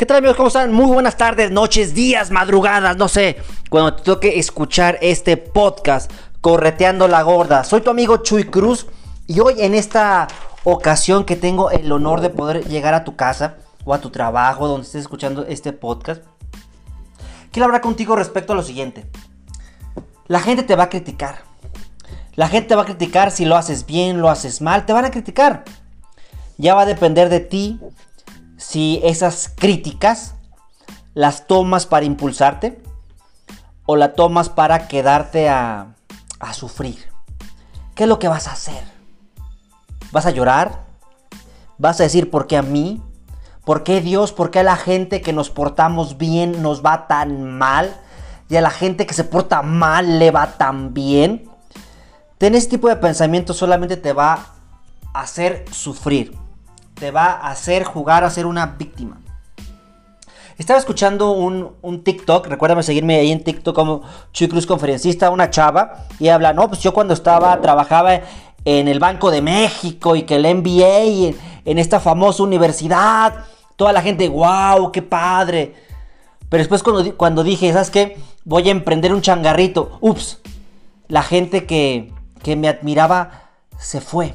[0.00, 0.38] ¿Qué tal amigos?
[0.38, 0.72] ¿Cómo están?
[0.72, 3.36] Muy buenas tardes, noches, días, madrugadas, no sé.
[3.68, 6.10] Cuando te toque escuchar este podcast,
[6.40, 7.64] Correteando la Gorda.
[7.64, 8.86] Soy tu amigo Chuy Cruz
[9.26, 10.26] y hoy en esta
[10.64, 14.68] ocasión que tengo el honor de poder llegar a tu casa o a tu trabajo
[14.68, 16.22] donde estés escuchando este podcast,
[17.52, 19.04] quiero hablar contigo respecto a lo siguiente.
[20.28, 21.42] La gente te va a criticar.
[22.36, 25.04] La gente te va a criticar si lo haces bien, lo haces mal, te van
[25.04, 25.62] a criticar.
[26.56, 27.78] Ya va a depender de ti
[28.60, 30.34] si esas críticas
[31.14, 32.80] las tomas para impulsarte
[33.86, 35.96] o la tomas para quedarte a,
[36.52, 37.10] sufrir.
[37.94, 38.82] ¿Qué es lo que vas a hacer?
[40.12, 40.84] ¿Vas a llorar?
[41.78, 43.02] ¿Vas a decir por qué a mí?
[43.64, 44.32] ¿Por qué Dios?
[44.32, 47.94] ¿Por qué a la gente que nos portamos bien nos va tan mal?
[48.48, 51.48] ¿Y a la gente que se porta mal le va tan bien?
[52.38, 54.46] Tener ese tipo de pensamiento solamente te va
[55.14, 56.36] a hacer sufrir
[57.00, 59.18] te va a hacer jugar a ser una víctima.
[60.58, 66.04] Estaba escuchando un, TikTok, recuérdame seguirme ahí en TikTok como Chuy Cruz Conferencista, una chava,
[66.18, 68.20] y habla, no, pues yo cuando estaba, trabajaba
[68.66, 73.94] en el Banco de México y que el MBA en, en esta famosa universidad, toda
[73.94, 75.74] la gente, wow, qué padre.
[76.50, 78.18] Pero después cuando, cuando dije, ¿sabes qué?
[78.44, 80.40] Voy a emprender un changarrito, ups,
[81.08, 82.12] la gente que,
[82.42, 84.34] que me admiraba se fue.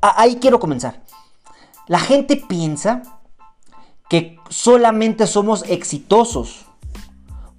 [0.00, 1.05] ahí quiero comenzar.
[1.86, 3.02] La gente piensa
[4.08, 6.66] que solamente somos exitosos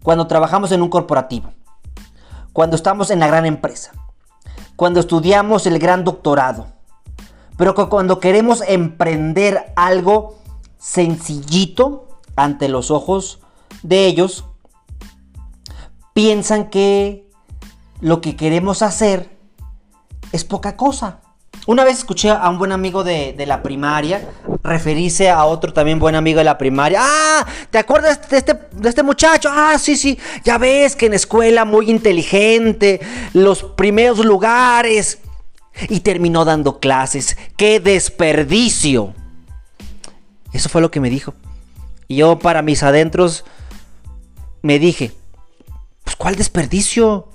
[0.03, 1.51] cuando trabajamos en un corporativo,
[2.53, 3.91] cuando estamos en la gran empresa,
[4.75, 6.67] cuando estudiamos el gran doctorado,
[7.57, 10.37] pero que cuando queremos emprender algo
[10.77, 13.39] sencillito ante los ojos
[13.81, 14.45] de ellos,
[16.13, 17.29] piensan que
[18.01, 19.37] lo que queremos hacer
[20.31, 21.21] es poca cosa.
[21.67, 24.25] Una vez escuché a un buen amigo de, la primaria
[24.63, 27.01] referirse a otro también buen amigo de la primaria.
[27.03, 29.49] Ah, ¿te acuerdas de este, de este muchacho?
[29.51, 30.17] Ah, sí, sí.
[30.45, 33.01] Ya ves que en escuela muy inteligente,
[33.33, 35.19] los primeros lugares.
[35.89, 37.37] Y terminó dando clases.
[37.57, 39.13] ¡Qué desperdicio!
[40.53, 41.33] Eso fue lo que me dijo.
[42.07, 43.43] Y yo para mis adentros
[44.61, 45.11] me dije,
[46.05, 47.27] pues ¿cuál desperdicio?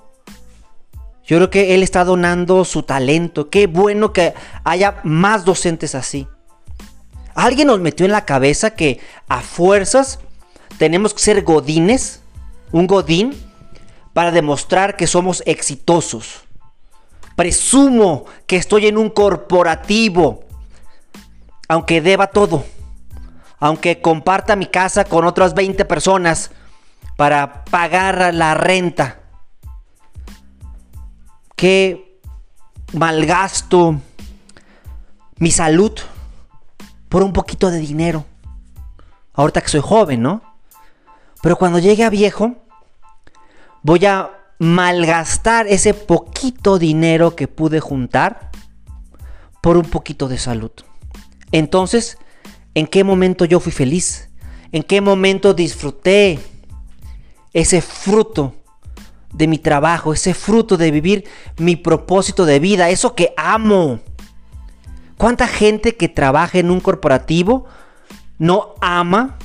[1.33, 3.49] Yo creo que él está donando su talento.
[3.49, 4.35] Qué bueno que
[4.65, 6.29] haya más docentes así.
[7.35, 9.01] Alguien nos metió en la cabeza que
[9.31, 10.19] a fuerzas
[10.77, 12.21] tenemos que ser godines,
[12.71, 13.35] un godín,
[14.13, 16.43] para demostrar que somos exitosos.
[17.35, 20.45] Presumo que estoy en un corporativo,
[21.67, 22.67] aunque deba todo,
[23.59, 26.51] aunque comparta mi casa con otras 20 personas
[27.17, 29.22] para pagar la renta
[31.63, 32.19] que
[32.93, 34.01] malgasto
[35.39, 35.93] mi salud
[37.09, 38.25] por un poquito de dinero.
[39.33, 40.43] Ahorita que soy joven, ¿no?
[41.41, 42.57] Pero cuando llegue a viejo,
[43.85, 48.51] voy a malgastar ese poquito dinero que pude juntar
[49.61, 50.73] por un poquito de salud.
[51.53, 52.19] Entonces,
[52.75, 54.31] ¿en qué momento yo fui feliz?
[54.73, 56.41] ¿En qué momento disfruté
[57.53, 58.53] ese fruto
[59.33, 61.25] de mi trabajo, ese fruto de vivir
[61.59, 64.01] mi propósito de vida, eso que amo.
[65.17, 67.67] ¿Cuánta gente que trabaja en un corporativo
[68.39, 69.39] no ama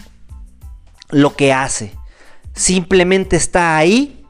[1.09, 1.94] lo que hace?
[2.53, 4.26] Simplemente está ahí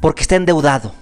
[0.00, 0.92] porque está endeudado.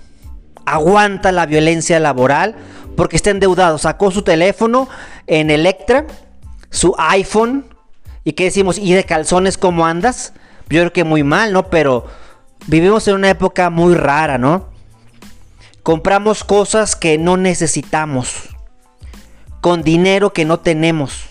[0.65, 2.57] Aguanta la violencia laboral
[2.97, 3.79] porque está endeudado.
[3.79, 4.89] Sacó su teléfono
[5.27, 6.07] en Electra,
[6.71, 7.67] su iPhone.
[8.25, 8.79] ¿Y qué decimos?
[8.79, 10.33] ¿Y de calzones cómo andas?
[10.69, 11.69] Yo creo que muy mal, ¿no?
[11.69, 12.07] Pero
[12.67, 14.69] Vivimos en una época muy rara, ¿no?
[15.85, 18.49] Compramos cosas que no necesitamos,
[19.61, 21.27] con dinero que no tenemos,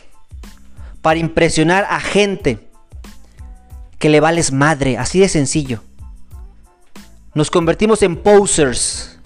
[1.01, 2.69] para impresionar a gente
[3.99, 5.83] que le vales madre, así de sencillo.
[7.33, 9.19] Nos convertimos en posers,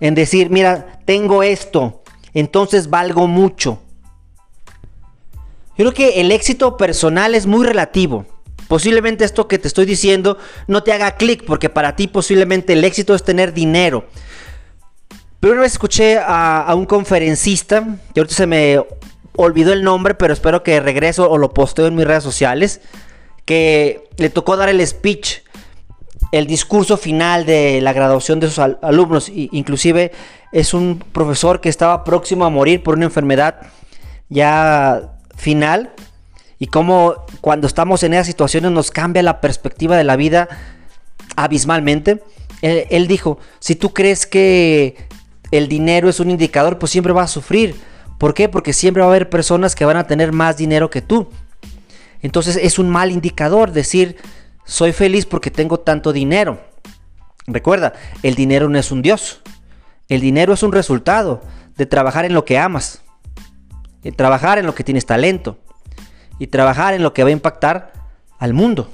[0.00, 2.02] en decir, mira, tengo esto,
[2.34, 3.80] entonces valgo mucho.
[5.76, 8.26] Yo creo que el éxito personal es muy relativo.
[8.68, 12.84] Posiblemente esto que te estoy diciendo no te haga clic porque para ti posiblemente el
[12.84, 14.06] éxito es tener dinero.
[15.40, 17.84] Pero una vez escuché a, un conferencista,
[18.14, 18.82] que ahorita se me
[19.36, 22.80] olvidó el nombre, pero espero que regreso o lo posteo en mis redes sociales,
[23.44, 25.40] que le tocó dar el speech,
[26.32, 30.12] el discurso final de la graduación de sus alumnos, inclusive
[30.50, 33.60] es un profesor que estaba próximo a morir por una enfermedad
[34.30, 35.92] ya final
[36.58, 40.48] y como cuando estamos en esas situaciones nos cambia la perspectiva de la vida
[41.36, 42.22] abismalmente.
[42.62, 44.96] Él, dijo, si tú crees que
[45.50, 47.76] el dinero es un indicador, pues siempre vas a sufrir.
[48.18, 48.48] ¿Por qué?
[48.48, 51.28] Porque siempre va a haber personas que van a tener más dinero que tú.
[52.22, 54.16] Entonces es un mal indicador decir,
[54.64, 56.58] soy feliz porque tengo tanto dinero.
[57.46, 57.92] Recuerda,
[58.22, 59.42] el dinero no es un Dios.
[60.08, 61.42] El dinero es un resultado
[61.76, 63.02] de trabajar en lo que amas.
[64.02, 65.58] De trabajar en lo que tienes talento
[66.38, 67.92] y trabajar en lo que va a impactar
[68.38, 68.90] al mundo.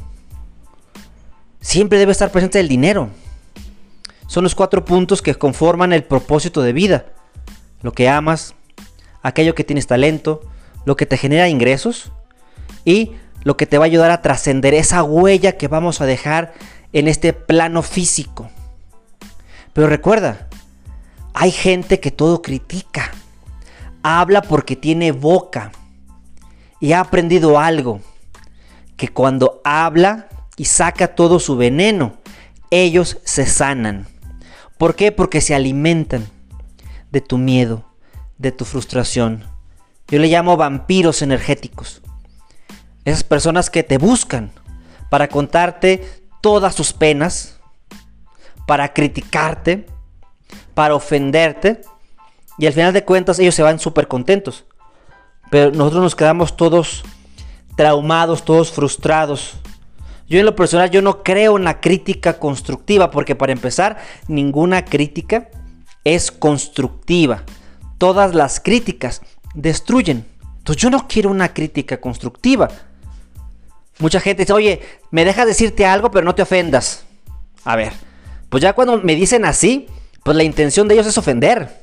[1.61, 3.11] Siempre debe estar presente el dinero.
[4.27, 7.07] Son los cuatro puntos que conforman el propósito de vida.
[7.83, 8.55] Lo que amas,
[9.23, 10.43] aquello que tienes talento,
[10.85, 12.13] lo que te genera ingresos
[12.85, 13.13] y
[13.43, 16.55] lo que te va a ayudar a trascender esa huella que vamos a dejar
[16.93, 18.51] en este plano físico.
[19.73, 20.49] Pero recuerda,
[21.35, 23.11] hay gente que todo critica.
[24.03, 25.73] Habla porque tiene boca
[26.81, 28.01] y ha aprendido algo,
[28.97, 32.17] que cuando habla y saca todo su veneno,
[32.71, 34.09] ellos se sanan.
[34.79, 35.13] ¿Por qué?
[35.13, 36.27] Porque se alimentan
[37.11, 37.85] de tu miedo,
[38.39, 39.45] de tu frustración.
[40.09, 42.03] Yo le llamo vampiros energéticos.
[43.05, 44.53] Esas personas que te buscan
[45.11, 47.59] para contarte todas sus penas,
[48.67, 49.87] para criticarte,
[50.75, 51.83] para ofenderte.
[52.59, 54.65] Y al final de cuentas ellos se van súper contentos.
[55.51, 57.03] Pero nosotros nos quedamos todos
[57.77, 59.55] traumados, todos frustrados.
[60.29, 63.99] Yo en lo personal yo no creo en la crítica constructiva porque para empezar
[64.29, 65.49] ninguna crítica
[66.05, 67.43] es constructiva.
[67.99, 69.23] Todas las críticas
[69.55, 70.25] destruyen.
[70.59, 72.69] Entonces yo no quiero una crítica constructiva.
[73.99, 74.81] Mucha gente dice, oye,
[75.11, 77.05] me dejas decirte algo pero no te ofendas.
[77.65, 77.93] A ver,
[78.49, 79.89] pues ya cuando me dicen así,
[80.23, 81.81] pues la intención de ellos es ofender.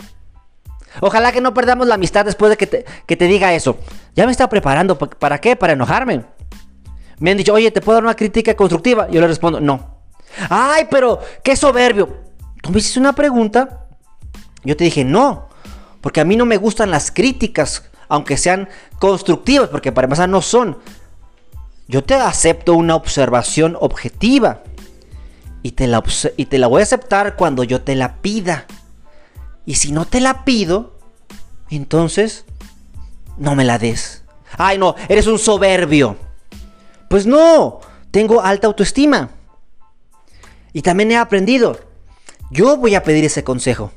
[1.01, 3.77] Ojalá que no perdamos la amistad después de que te, diga eso.
[4.15, 4.97] Ya me está preparando.
[4.97, 5.55] ¿Para qué?
[5.55, 6.25] Para enojarme.
[7.19, 9.09] Me han dicho, oye, ¿te puedo dar una crítica constructiva?
[9.09, 9.97] Yo le respondo, no.
[10.49, 12.09] Ay, pero qué soberbio.
[12.61, 13.87] Tú me hiciste una pregunta.
[14.63, 15.47] Yo te dije, no.
[16.01, 20.41] Porque a mí no me gustan las críticas, aunque sean constructivas, porque para empezar no
[20.41, 20.77] son.
[21.87, 24.63] Yo te acepto una observación objetiva.
[25.63, 26.03] Y te, la,
[26.37, 28.65] y te la voy a aceptar cuando yo te la pida.
[29.67, 30.93] Y si no te la pido,
[31.69, 32.45] entonces
[33.37, 34.23] no me la des.
[34.57, 36.15] Ay, no, eres un soberbio.
[37.09, 39.29] Pues no, tengo alta autoestima.
[40.71, 41.81] Y también he aprendido.
[42.49, 43.91] Yo voy a pedir ese consejo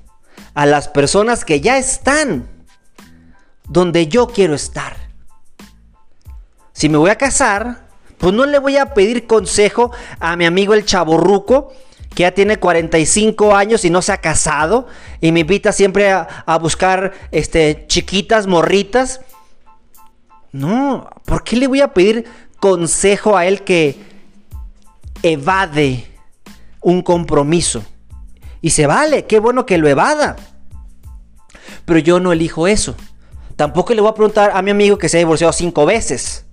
[0.55, 2.49] a las personas que ya están
[3.69, 4.97] donde yo quiero estar.
[6.73, 7.87] Si me voy a casar,
[8.19, 11.73] pues no le voy a pedir consejo a mi amigo el chaborruco
[12.15, 14.87] que ya tiene 45 años y no se ha casado
[15.21, 19.21] y me invita siempre a, buscar este, chiquitas, morritas.
[20.53, 22.25] No, ¿por qué le voy a pedir
[22.59, 23.97] consejo a él que
[25.23, 26.11] evade
[26.81, 27.85] un compromiso?
[28.61, 30.37] Y se vale, qué bueno que lo evada.
[31.85, 32.97] Pero yo no elijo eso.
[33.57, 36.45] Tampoco le voy a preguntar a mi amigo que se ha divorciado cinco veces.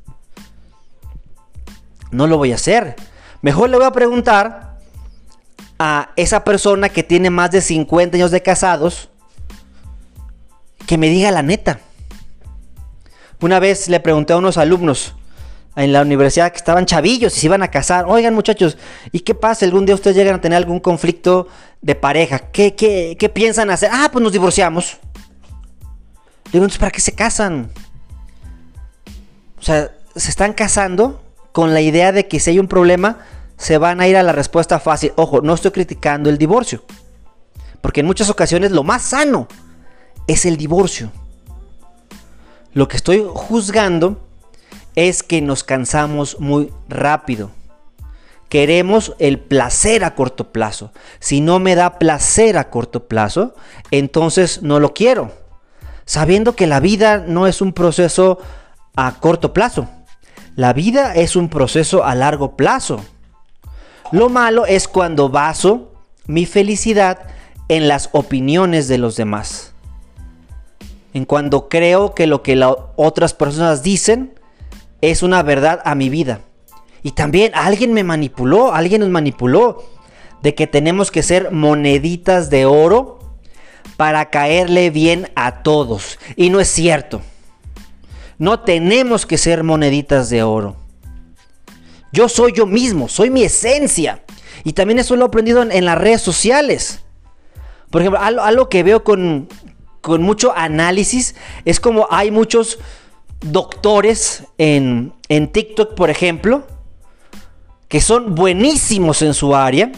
[2.11, 2.95] No lo voy a hacer.
[3.41, 4.66] Mejor le voy a preguntar
[5.79, 9.09] a esa persona que tiene más de 50 años de casados
[10.85, 11.79] que me diga la neta.
[13.41, 15.13] Una vez le pregunté a unos alumnos
[15.75, 18.05] en la universidad que estaban chavillos y se iban a casar.
[18.07, 18.77] Oigan muchachos,
[19.11, 19.65] ¿y qué pasa?
[19.65, 21.47] ¿Algún día ustedes llegan a tener algún conflicto
[21.81, 22.39] de pareja?
[22.39, 23.91] ¿Qué, qué, piensan hacer?
[23.93, 24.97] Ah, pues nos divorciamos.
[26.51, 27.69] Digo, ¿para qué se casan?
[29.59, 33.19] O sea, se están casando con la idea de que si hay un problema,
[33.57, 35.13] se van a ir a la respuesta fácil.
[35.15, 36.83] Ojo, no estoy criticando el divorcio.
[37.81, 39.47] Porque en muchas ocasiones lo más sano
[40.27, 41.11] es el divorcio.
[42.73, 44.21] Lo que estoy juzgando
[44.95, 47.51] es que nos cansamos muy rápido.
[48.49, 50.91] Queremos el placer a corto plazo.
[51.19, 53.55] Si no me da placer a corto plazo,
[53.91, 55.31] entonces no lo quiero.
[56.05, 58.39] Sabiendo que la vida no es un proceso
[58.95, 59.89] a corto plazo.
[60.55, 63.03] La vida es un proceso a largo plazo.
[64.11, 65.91] Lo malo es cuando baso
[66.27, 67.27] mi felicidad
[67.67, 69.73] en las opiniones de los demás.
[71.13, 74.33] En cuando creo que lo que las otras personas dicen
[75.01, 76.41] es una verdad a mi vida.
[77.03, 79.83] Y también alguien me manipuló, alguien nos manipuló
[80.41, 83.19] de que tenemos que ser moneditas de oro
[83.97, 86.17] para caerle bien a todos.
[86.35, 87.21] Y no es cierto.
[88.37, 90.75] No tenemos que ser moneditas de oro.
[92.11, 94.23] Yo soy yo mismo, soy mi esencia.
[94.63, 97.01] Y también eso lo he aprendido en, las redes sociales.
[97.89, 99.47] Por ejemplo, algo, que veo con,
[100.01, 102.79] con mucho análisis es como hay muchos
[103.39, 106.65] doctores en, en TikTok, por ejemplo,
[107.87, 109.91] que son buenísimos en su área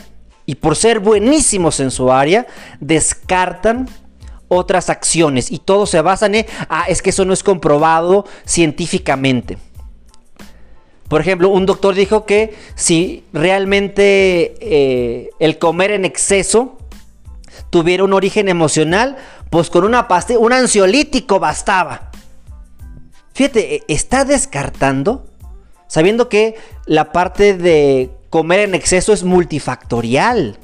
[0.45, 2.47] y por ser buenísimos en su área,
[2.79, 3.87] descartan
[4.47, 9.57] otras acciones y todo se basa en, ah, es que eso no es comprobado científicamente.
[11.09, 16.77] Por ejemplo, un doctor dijo que si realmente eh, el comer en exceso
[17.71, 19.17] tuviera un origen emocional,
[19.49, 22.11] pues con una pastilla, un ansiolítico bastaba.
[23.33, 25.25] Fíjate, e, está descartando,
[25.87, 30.59] sabiendo que la parte de comer en exceso es multifactorial.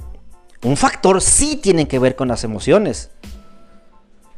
[0.64, 3.10] Un factor sí tiene que ver con las emociones.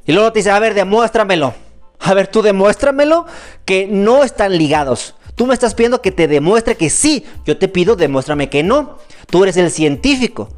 [0.06, 1.54] Y luego te dice, a ver, demuéstramelo.
[2.00, 3.26] A ver, tú demuéstramelo
[3.66, 5.16] que no están ligados.
[5.38, 7.24] Tú me estás pidiendo que te demuestre que sí.
[7.46, 8.98] Yo te pido, demuéstrame que no.
[9.28, 10.50] Tú eres el científico.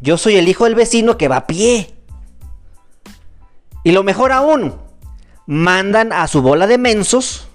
[0.00, 1.92] Yo soy el hijo del vecino que va a pie.
[3.84, 4.74] Y lo mejor aún,
[5.46, 7.48] mandan a su bola de mensos,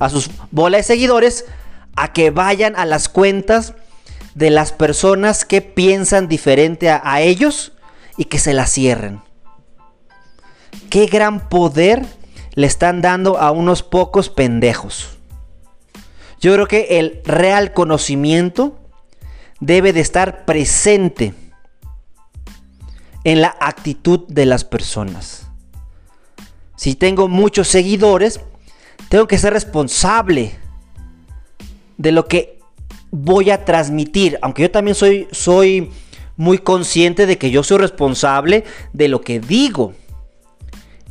[0.00, 1.44] a sus bola de seguidores,
[1.94, 3.74] a que vayan a las cuentas
[4.34, 7.70] de las personas que piensan diferente a, a ellos
[8.16, 9.20] y que se las cierren.
[10.90, 12.04] Qué gran poder
[12.54, 15.13] le están dando a unos pocos pendejos.
[16.44, 18.78] Yo creo que el real conocimiento
[19.60, 21.32] debe de estar presente
[23.24, 25.46] en la actitud de las personas.
[26.76, 28.40] Si tengo muchos seguidores,
[29.08, 30.52] tengo que ser responsable
[31.96, 32.58] de lo que
[33.10, 34.38] voy a transmitir.
[34.42, 35.92] Aunque yo también soy, soy
[36.36, 39.94] muy consciente de que yo soy responsable de lo que digo.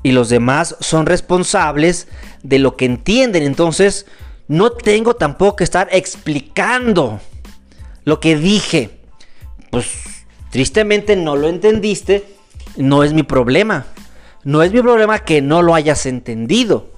[0.04, 2.08] Y los demás son responsables
[2.44, 3.42] de lo que entienden.
[3.42, 4.06] Entonces,
[4.48, 7.20] no tengo tampoco que estar explicando
[8.04, 9.00] lo que dije.
[9.72, 9.88] Pues
[10.52, 12.26] tristemente no lo entendiste,
[12.76, 13.86] no es mi problema.
[14.44, 16.90] No es mi problema que no lo hayas entendido.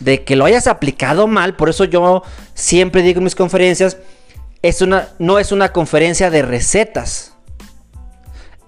[0.00, 2.22] De que lo hayas aplicado mal, por eso yo
[2.54, 3.98] siempre digo en mis conferencias,
[4.62, 7.34] es una, no es una conferencia de recetas.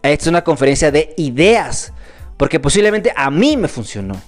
[0.02, 1.92] Es una conferencia de ideas.
[2.36, 4.20] Porque posiblemente a mí me funcionó.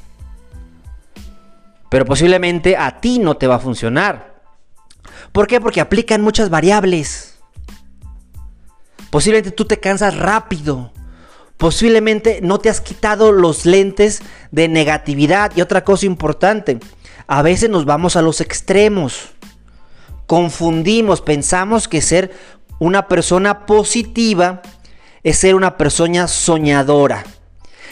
[1.88, 4.43] Pero posiblemente a ti no te va a funcionar.
[5.33, 5.61] ¿Por qué?
[5.61, 7.38] Porque aplican muchas variables.
[9.11, 10.93] Posiblemente tú te cansas rápido.
[11.57, 15.52] Posiblemente no te has quitado los lentes de negatividad.
[15.57, 16.78] Y otra cosa importante,
[17.26, 19.31] a veces nos vamos a los extremos.
[20.26, 22.33] Confundimos, pensamos que ser
[22.78, 24.61] una persona positiva
[25.23, 27.25] es ser una persona soñadora.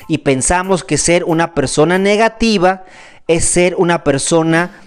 [0.09, 2.85] Y pensamos que ser una persona negativa
[3.29, 4.81] es ser una persona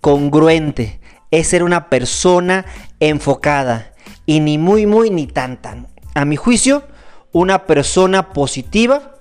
[0.00, 2.66] congruente, es ser una persona
[3.00, 3.92] enfocada
[4.26, 5.88] y ni muy muy ni tan tan.
[6.14, 6.84] A mi juicio,
[7.32, 9.16] una persona positiva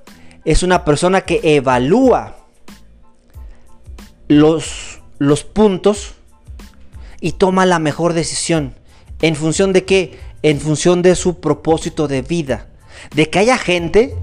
[0.46, 2.36] es una persona que evalúa
[4.28, 6.16] los, los puntos
[7.22, 8.76] y toma la mejor decisión.
[9.22, 10.20] ¿En función de qué?
[10.42, 12.68] En función de su propósito de vida.
[13.16, 14.16] De que haya gente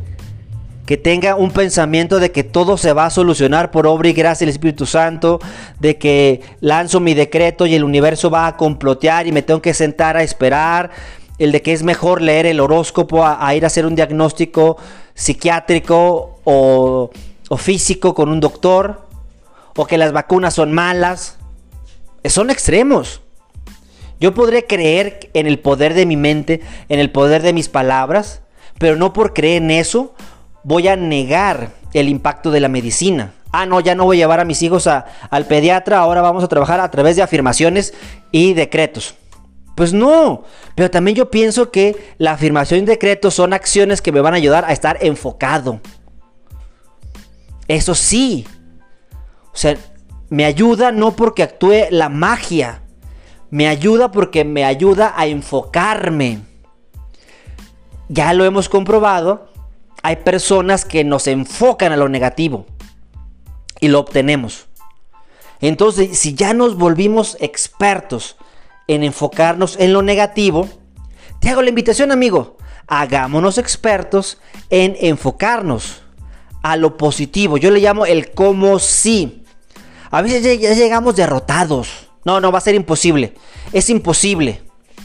[0.91, 4.45] que tenga un pensamiento de que todo se va a solucionar por obra y gracia
[4.45, 5.39] del Espíritu Santo,
[5.79, 9.73] de que lanzo mi decreto y el universo va a complotear y me tengo que
[9.73, 10.91] sentar a esperar,
[11.39, 14.79] el de que es mejor leer el horóscopo a, ir a hacer un diagnóstico
[15.15, 17.11] psiquiátrico o,
[17.57, 19.07] físico con un doctor,
[19.77, 21.39] o que las vacunas son malas.
[22.25, 23.21] Son extremos.
[24.19, 28.43] Yo podré creer en el poder de mi mente, en el poder de mis palabras,
[28.81, 30.17] pero no por creer en eso
[30.63, 33.33] voy a negar el impacto de la medicina.
[33.53, 36.49] Ah, no, ya no voy a llevar a mis hijos al pediatra, ahora vamos a
[36.49, 37.95] trabajar a través de afirmaciones
[38.31, 39.17] y decretos.
[39.75, 44.21] Pues no, pero también yo pienso que la afirmación y decretos son acciones que me
[44.21, 45.81] van a ayudar a estar enfocado.
[47.67, 48.47] Eso sí.
[49.53, 49.77] O sea,
[50.29, 52.83] me ayuda no porque actúe la magia,
[53.51, 56.41] me ayuda porque me ayuda a enfocarme.
[58.09, 59.50] Ya lo hemos comprobado
[60.03, 62.67] hay personas que nos enfocan a lo negativo
[63.81, 64.67] y lo obtenemos.
[65.61, 68.37] Entonces, si ya nos volvimos expertos
[68.89, 70.69] en enfocarnos en lo negativo,
[71.41, 72.57] te hago la invitación, amigo.
[72.87, 74.39] Hagámonos expertos
[74.69, 76.03] en enfocarnos
[76.63, 77.57] a lo positivo.
[77.57, 79.45] Yo le llamo el como si.
[80.11, 82.09] A veces ya llegamos derrotados.
[82.25, 83.35] No, no, va a ser imposible.
[83.73, 84.63] Es imposible.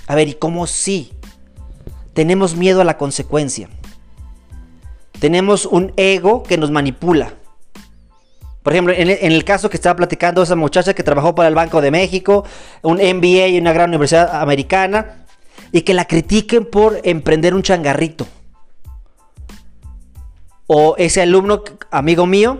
[0.07, 1.13] A ver, ¿y cómo si?
[2.13, 3.69] Tenemos miedo a la consecuencia.
[5.25, 7.33] Tenemos un ego que nos manipula.
[8.61, 11.55] Por ejemplo, en el, en caso que estaba platicando esa muchacha que trabajó para el
[11.55, 12.45] Banco de México,
[12.83, 15.25] un MBA y una gran universidad americana,
[15.71, 18.27] y que la critiquen por emprender un changarrito.
[20.67, 22.59] O ese alumno, amigo mío,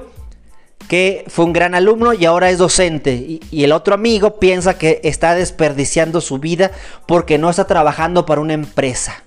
[0.88, 3.14] que fue un gran alumno y ahora es docente.
[3.14, 6.72] Y, y, el otro amigo piensa que está desperdiciando su vida
[7.06, 9.24] porque no está trabajando para una empresa.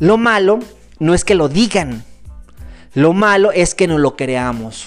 [0.00, 0.58] Lo malo
[0.98, 2.04] no es que lo digan.
[2.94, 4.86] Lo malo es que no lo creamos.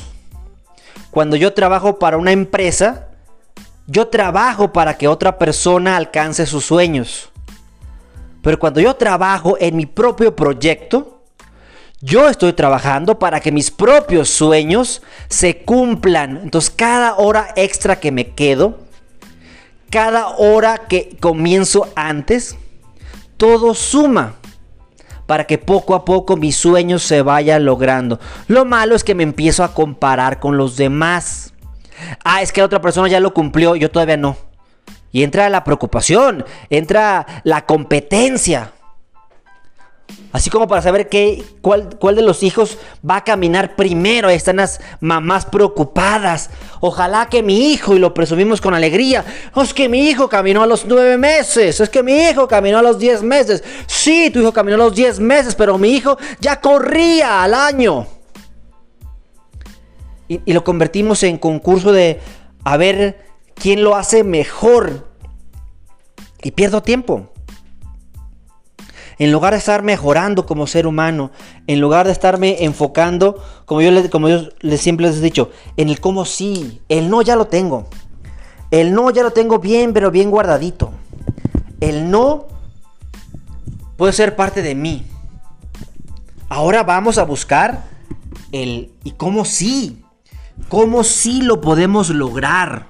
[1.12, 3.08] Cuando yo trabajo para una empresa,
[3.88, 7.30] yo trabajo para que otra persona alcance sus sueños.
[8.42, 11.24] Pero cuando yo trabajo en mi propio proyecto,
[12.02, 16.38] yo estoy trabajando para que mis propios sueños se cumplan.
[16.44, 18.80] Entonces cada hora extra que me quedo,
[19.90, 22.58] cada hora que comienzo antes,
[23.38, 24.36] todo suma
[25.26, 28.20] para que poco a poco mis sueños se vayan logrando.
[28.48, 31.54] Lo malo es que me empiezo a comparar con los demás.
[32.24, 34.38] Ah, es que la otra persona ya lo cumplió, yo todavía no.
[35.12, 38.74] Y entra la preocupación, entra la competencia.
[40.36, 42.78] Así como para saber qué, cuál, cuál, de los hijos
[43.10, 44.28] va a caminar primero.
[44.28, 46.50] Ahí están las mamás preocupadas.
[46.82, 49.24] Ojalá que mi hijo, y lo presumimos con alegría,
[49.54, 52.80] oh, es que mi hijo caminó a los nueve meses, es que mi hijo caminó
[52.80, 53.64] a los diez meses.
[53.88, 58.06] Sí, tu hijo caminó a los diez meses, pero mi hijo ya corría al año.
[60.28, 62.20] Y, y lo convertimos en concurso de
[62.66, 65.08] a ver quién lo hace mejor.
[66.44, 67.32] Y pierdo tiempo.
[69.18, 71.32] En lugar de estar mejorando como ser humano,
[71.68, 76.26] en lugar de estarme enfocando, como yo, les, siempre les he dicho, en el cómo
[76.26, 77.88] sí, el no ya lo tengo.
[78.72, 80.92] El no ya lo tengo bien, pero bien guardadito.
[81.80, 82.48] El no
[83.96, 85.06] puede ser parte de mí.
[86.50, 87.86] Ahora vamos a buscar
[88.52, 90.02] el y cómo sí.
[90.68, 92.88] Cómo sí lo podemos lograr.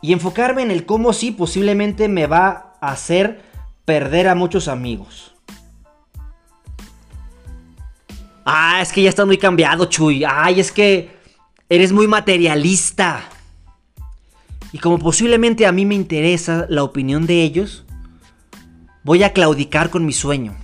[0.00, 3.42] Y enfocarme en el cómo sí posiblemente me va a hacer
[3.84, 5.34] perder a muchos amigos.
[8.44, 10.24] Ah, es que ya estás muy cambiado, Chuy.
[10.24, 11.16] Ay, es que
[11.68, 13.22] eres muy materialista.
[14.72, 17.84] Y como posiblemente a mí me interesa la opinión de ellos,
[19.02, 20.54] voy a claudicar con mi sueño.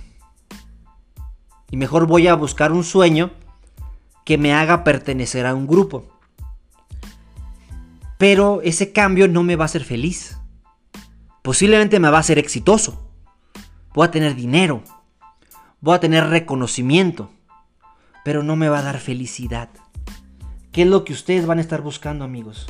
[1.71, 3.31] Y mejor voy a buscar un sueño
[4.25, 6.07] que me haga pertenecer a un grupo.
[8.17, 10.37] Pero ese cambio no me va a hacer feliz.
[11.41, 13.10] Posiblemente me va a hacer exitoso
[13.93, 14.83] voy a tener dinero,
[15.79, 17.29] voy a tener reconocimiento,
[18.23, 19.69] pero no me va a dar felicidad.
[20.71, 22.67] ¿Qué es lo que ustedes van a estar buscando, amigos?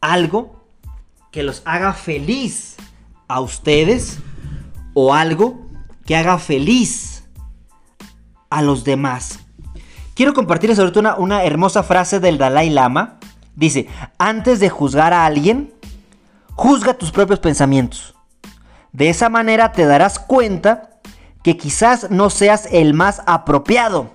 [0.00, 0.64] Algo
[1.30, 2.76] que los haga feliz
[3.28, 4.18] a ustedes
[4.94, 5.68] o algo
[6.04, 7.24] que haga feliz
[8.48, 9.38] a los demás.
[10.14, 13.20] Quiero compartirles todo una, una hermosa frase del Dalai Lama.
[13.54, 13.86] Dice,
[14.18, 15.72] antes de juzgar a alguien,
[16.54, 18.14] juzga tus propios pensamientos.
[18.92, 21.00] De esa manera te darás cuenta
[21.42, 24.10] que quizás no seas el más apropiado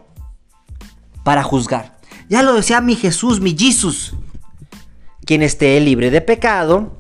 [1.24, 1.98] para juzgar.
[2.30, 4.16] Ya lo decía mi Jesús, mi Jesús.
[5.26, 6.98] Quien esté libre de pecado,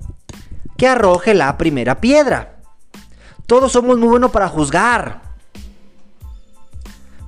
[0.77, 2.55] que arroje la primera piedra.
[3.45, 5.21] Todos somos muy buenos para juzgar.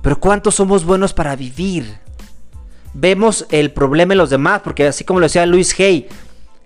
[0.02, 1.98] Pero ¿cuántos somos buenos para vivir?
[2.94, 6.08] Vemos el problema en los demás, porque así como lo decía Luis Hay,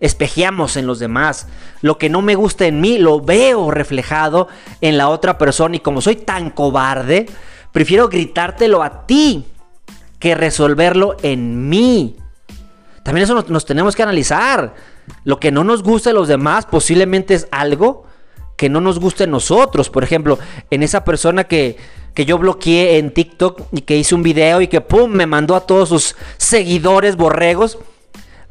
[0.02, 1.46] espejeamos en los demás.
[1.80, 4.48] Lo que no me gusta en mí lo veo reflejado
[4.82, 7.26] en la otra persona y como soy tan cobarde,
[7.70, 9.46] prefiero gritártelo a ti
[10.18, 12.16] que resolverlo en mí.
[13.04, 14.74] También eso nos, tenemos que analizar.
[15.24, 18.04] Lo que no nos gusta de los demás posiblemente es algo
[18.56, 19.88] que no nos guste a nosotros.
[19.88, 20.38] Por ejemplo,
[20.70, 21.76] en esa persona que,
[22.12, 25.54] que yo bloqueé en TikTok y que hice un video y que pum, me mandó
[25.54, 27.78] a todos sus seguidores borregos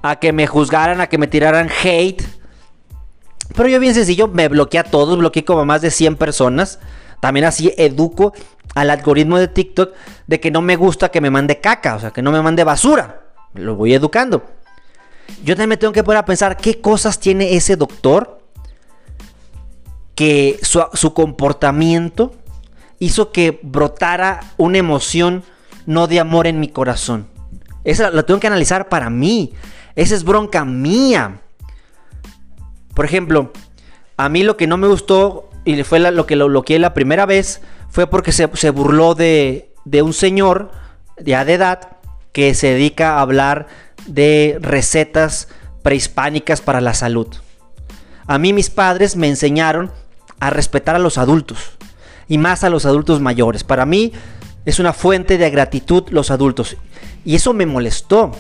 [0.02, 2.24] a que me juzgaran, a que me tiraran hate.
[3.56, 6.80] Pero yo bien sencillo, me bloqueé a todos, bloqueé como más de 100 personas.
[7.20, 8.34] También así educo
[8.74, 9.94] al algoritmo de TikTok
[10.28, 12.64] de que no me gusta que me mande caca, o sea, que no me mande
[12.64, 13.22] basura.
[13.54, 14.44] Lo voy educando.
[15.44, 18.40] Yo también tengo que poner a pensar qué cosas tiene ese doctor
[20.16, 22.34] que su, su comportamiento
[23.00, 25.44] hizo que brotara una emoción
[25.86, 27.28] no de amor en mi corazón.
[27.84, 29.54] Esa la tengo que analizar para mí.
[29.96, 31.42] Esa es bronca mía.
[32.94, 33.52] Por ejemplo,
[34.18, 37.26] a mí lo que no me gustó y fue lo que lo bloqueé la primera
[37.26, 40.72] vez fue porque se, burló de, de, un señor
[41.24, 41.98] ya de edad
[42.32, 43.68] que se dedica a hablar
[44.08, 45.50] de recetas
[45.84, 47.28] prehispánicas para la salud.
[48.28, 49.92] A mí mis padres me enseñaron
[50.40, 51.72] a respetar a los adultos
[52.28, 53.64] y más a los adultos mayores.
[53.64, 54.14] Para mí
[54.66, 56.78] es una fuente de gratitud los adultos.
[57.26, 58.32] Y eso me molestó.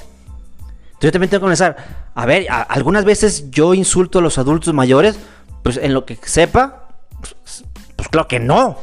[1.02, 1.78] Entonces yo también tengo que comenzar.
[2.14, 5.18] A ver, algunas veces yo insulto a los adultos mayores,
[5.64, 7.64] pues en lo que sepa, pues,
[7.96, 8.78] pues, claro que no.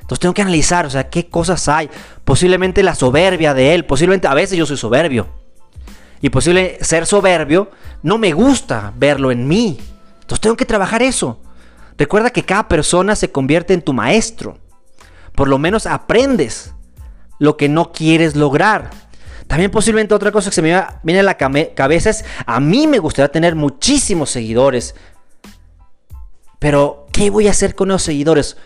[0.00, 1.88] Entonces tengo que analizar, o sea, qué cosas hay.
[2.24, 5.28] Posiblemente la soberbia de él, posiblemente a veces yo soy soberbio.
[6.20, 7.70] Y posible ser soberbio
[8.02, 9.78] no me gusta verlo en mí.
[10.22, 11.38] Entonces tengo que trabajar eso.
[11.96, 14.58] Recuerda que cada persona se convierte en tu maestro.
[15.36, 16.74] Por lo menos aprendes
[17.38, 18.90] lo que no quieres lograr.
[19.50, 23.00] También posiblemente otra cosa que se me viene a la cabeza es, a mí me
[23.00, 24.94] gustaría tener muchísimos seguidores.
[26.60, 28.56] Pero, ¿qué voy a hacer con esos seguidores?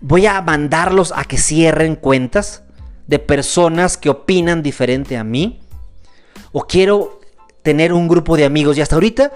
[0.00, 2.62] ¿Voy a mandarlos a que cierren cuentas
[3.08, 5.58] de personas que opinan diferente a mí?
[6.52, 7.18] ¿O quiero
[7.62, 8.78] tener un grupo de amigos?
[8.78, 9.32] Y hasta ahorita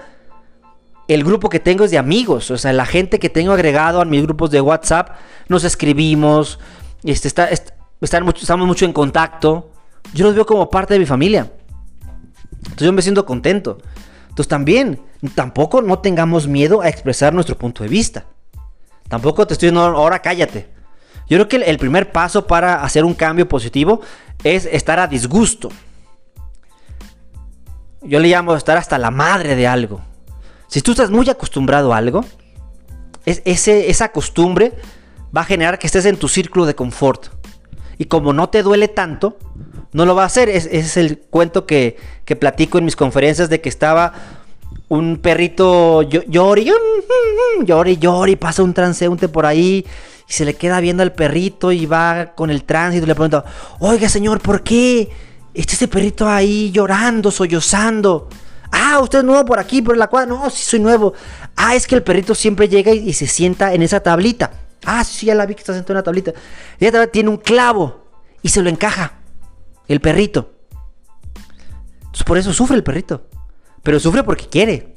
[1.09, 4.05] el grupo que tengo es de amigos, o sea, la gente que tengo agregado a
[4.05, 5.09] mis grupos de WhatsApp,
[5.49, 6.57] nos escribimos,
[7.03, 7.27] este,
[7.99, 9.72] estamos mucho en contacto,
[10.13, 11.51] yo los veo como parte de mi familia.
[12.57, 13.77] Entonces yo me siento contento.
[14.29, 15.01] Entonces también,
[15.35, 18.25] tampoco no tengamos miedo a expresar nuestro punto de vista.
[19.07, 20.69] Tampoco te estoy diciendo, ahora cállate.
[21.29, 24.01] Yo creo que el primer paso para hacer un cambio positivo
[24.43, 25.69] es estar a disgusto.
[28.01, 30.01] Yo le llamo estar hasta la madre de algo.
[30.67, 32.25] Si tú estás muy acostumbrado a algo,
[33.25, 34.73] esa costumbre
[35.35, 37.27] va a generar que estés en tu círculo de confort.
[37.97, 39.37] Y como no te duele tanto,
[39.93, 40.49] no lo va a hacer.
[40.49, 44.13] Es, es el cuento que, que, platico en mis conferencias de que estaba
[44.89, 46.71] un perrito llori,
[47.65, 49.85] llori, llori, pasa un transeúnte por ahí
[50.27, 53.45] y se le queda viendo al perrito y va con el tránsito y le pregunta,
[53.79, 55.09] oiga señor, ¿por qué
[55.53, 58.29] está ese perrito ahí llorando, sollozando?
[58.71, 60.27] Ah, usted es nuevo por aquí, por la cuadra.
[60.27, 61.13] No, sí soy nuevo.
[61.55, 64.51] Ah, es que el perrito siempre llega y, se sienta en esa tablita.
[64.83, 66.33] Ah, sí, ya la vi que está sentado en una tablita.
[66.79, 68.03] Ella tiene un clavo
[68.41, 69.13] y se lo encaja.
[69.87, 70.51] El perrito.
[72.25, 73.27] Por eso sufre el perrito.
[73.81, 74.95] Pero sufre porque quiere.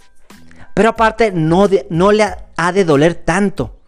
[0.74, 3.80] Pero aparte no, no le ha de doler tanto.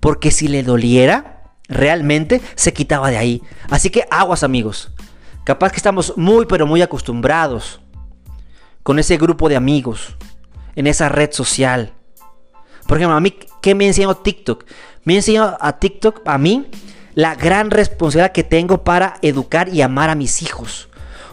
[0.00, 3.42] Porque si le doliera, realmente se quitaba de ahí.
[3.70, 4.92] Así que aguas amigos.
[5.44, 7.80] Capaz que estamos muy pero muy acostumbrados
[8.82, 10.16] con ese grupo de amigos,
[10.74, 11.92] en esa red social.
[12.86, 14.64] Por ejemplo, a mí, ¿qué me enseñó TikTok?
[15.04, 16.68] Me enseñó a TikTok, a mí,
[17.14, 20.88] la gran responsabilidad que tengo para educar y amar a mis hijos.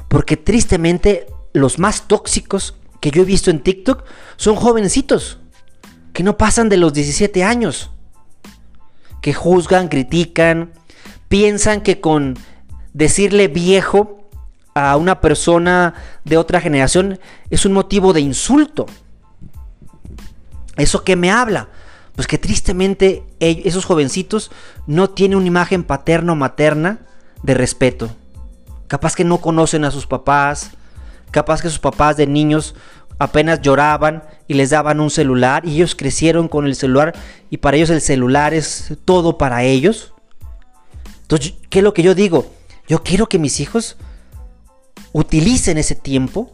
[0.08, 4.04] Porque tristemente, los más tóxicos que yo he visto en TikTok
[4.36, 5.40] son jovencitos,
[6.14, 7.92] que no pasan de los 17 años,
[9.22, 10.72] que juzgan, critican,
[11.28, 12.38] piensan que con
[12.94, 14.30] decirle viejo
[14.74, 15.94] a una persona
[16.26, 18.86] de otra generación es un motivo de insulto.
[20.78, 21.70] ¿Eso qué me habla?
[22.20, 24.52] Pues que tristemente esos jovencitos
[24.88, 27.00] no tienen una imagen paterna o materna
[27.44, 28.10] de respeto.
[28.90, 30.72] Capaz que no conocen a sus papás,
[31.32, 32.76] capaz que sus papás de niños
[33.20, 37.16] apenas lloraban y les daban un celular y ellos crecieron con el celular
[37.50, 40.14] y para ellos el celular es todo para ellos.
[41.22, 42.52] Entonces, ¿qué es lo que yo digo?
[42.90, 43.96] Yo quiero que mis hijos
[45.14, 46.52] utilicen ese tiempo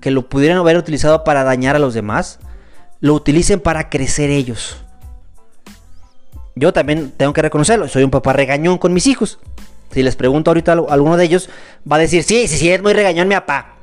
[0.00, 2.40] que lo pudieran haber utilizado para dañar a los demás,
[2.98, 4.82] lo utilicen para crecer ellos.
[6.56, 9.38] Yo también tengo que reconocerlo, soy un papá regañón con mis hijos.
[9.92, 11.48] Si les pregunto ahorita a alguno de ellos,
[11.90, 13.76] va a decir, sí, sí, sí, es muy regañón mi papá.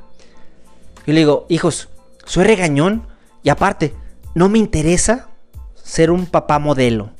[1.07, 1.87] Yo le digo, hijos,
[2.25, 3.07] soy regañón
[3.43, 3.93] y aparte,
[4.35, 5.29] no me interesa
[5.75, 7.11] ser un papá modelo.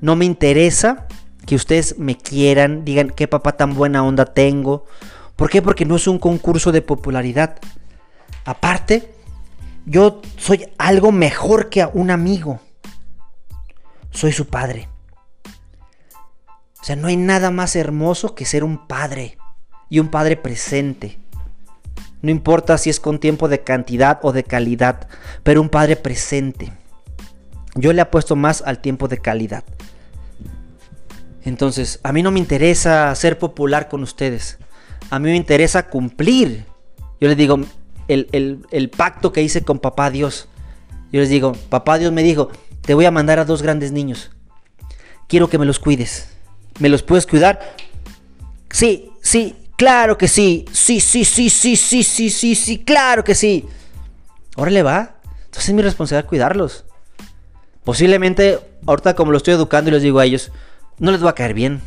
[0.00, 1.06] No me interesa
[1.46, 4.86] que ustedes me quieran, digan qué papá tan buena onda tengo
[5.36, 5.62] ¿Por qué?
[5.62, 7.58] Porque no es un concurso de popularidad.
[8.44, 9.14] Aparte,
[9.84, 12.60] yo soy algo mejor que un amigo.
[14.10, 14.88] Soy su padre.
[16.84, 19.38] O sea, no hay nada más hermoso que ser un padre.
[19.88, 21.18] Y un padre presente.
[22.20, 25.08] No importa si es con tiempo de cantidad o de calidad,
[25.42, 26.72] pero un padre presente.
[27.74, 29.64] Yo le apuesto más al tiempo de calidad.
[31.44, 34.58] Entonces, a mí no me interesa ser popular con ustedes
[35.10, 36.64] a mí me interesa cumplir.
[37.20, 37.60] Yo les digo,
[38.08, 40.48] el, pacto que hice con papá Dios.
[41.12, 44.30] Yo les digo, papá Dios me dijo, te voy a mandar a dos grandes niños.
[45.28, 46.33] Quiero que me los cuides.
[46.78, 47.76] ¿Me los puedes cuidar?
[48.70, 50.64] Sí, sí, claro que sí.
[50.72, 53.66] Sí, sí, sí, sí, sí, sí, sí, sí, claro que sí.
[54.56, 55.16] Órale va.
[55.44, 56.84] Entonces es mi responsabilidad cuidarlos.
[57.84, 60.50] Posiblemente, ahorita como lo estoy educando y les digo a ellos,
[60.98, 61.80] no les va a caer bien.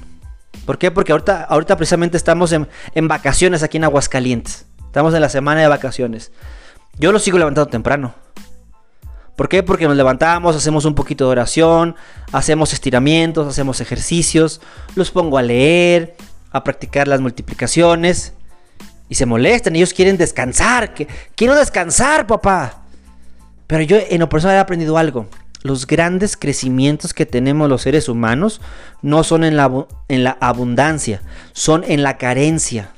[0.66, 0.92] ¿Por qué?
[0.92, 2.68] Porque ahorita, ahorita precisamente estamos en,
[3.08, 4.66] vacaciones aquí en Aguascalientes.
[4.86, 6.32] Estamos en la semana de vacaciones.
[7.00, 8.16] Yo lo sigo levantando temprano.
[9.38, 9.62] ¿Por qué?
[9.62, 11.96] Porque nos levantamos, hacemos un poquito de oración,
[12.32, 14.62] hacemos estiramientos, hacemos ejercicios,
[14.96, 16.18] los pongo a leer,
[16.52, 18.34] a practicar las multiplicaciones
[19.10, 19.76] y se molestan.
[19.76, 20.96] Ellos quieren descansar.
[21.36, 22.82] Quiero descansar, papá.
[23.68, 25.28] Pero yo en lo personal he aprendido algo.
[25.62, 28.60] Los grandes crecimientos que tenemos los seres humanos
[29.04, 31.22] no son en la, en la abundancia,
[31.54, 32.90] son en la carencia.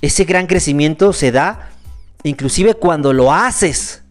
[0.00, 1.68] Ese gran crecimiento se da
[2.22, 4.04] inclusive cuando lo haces,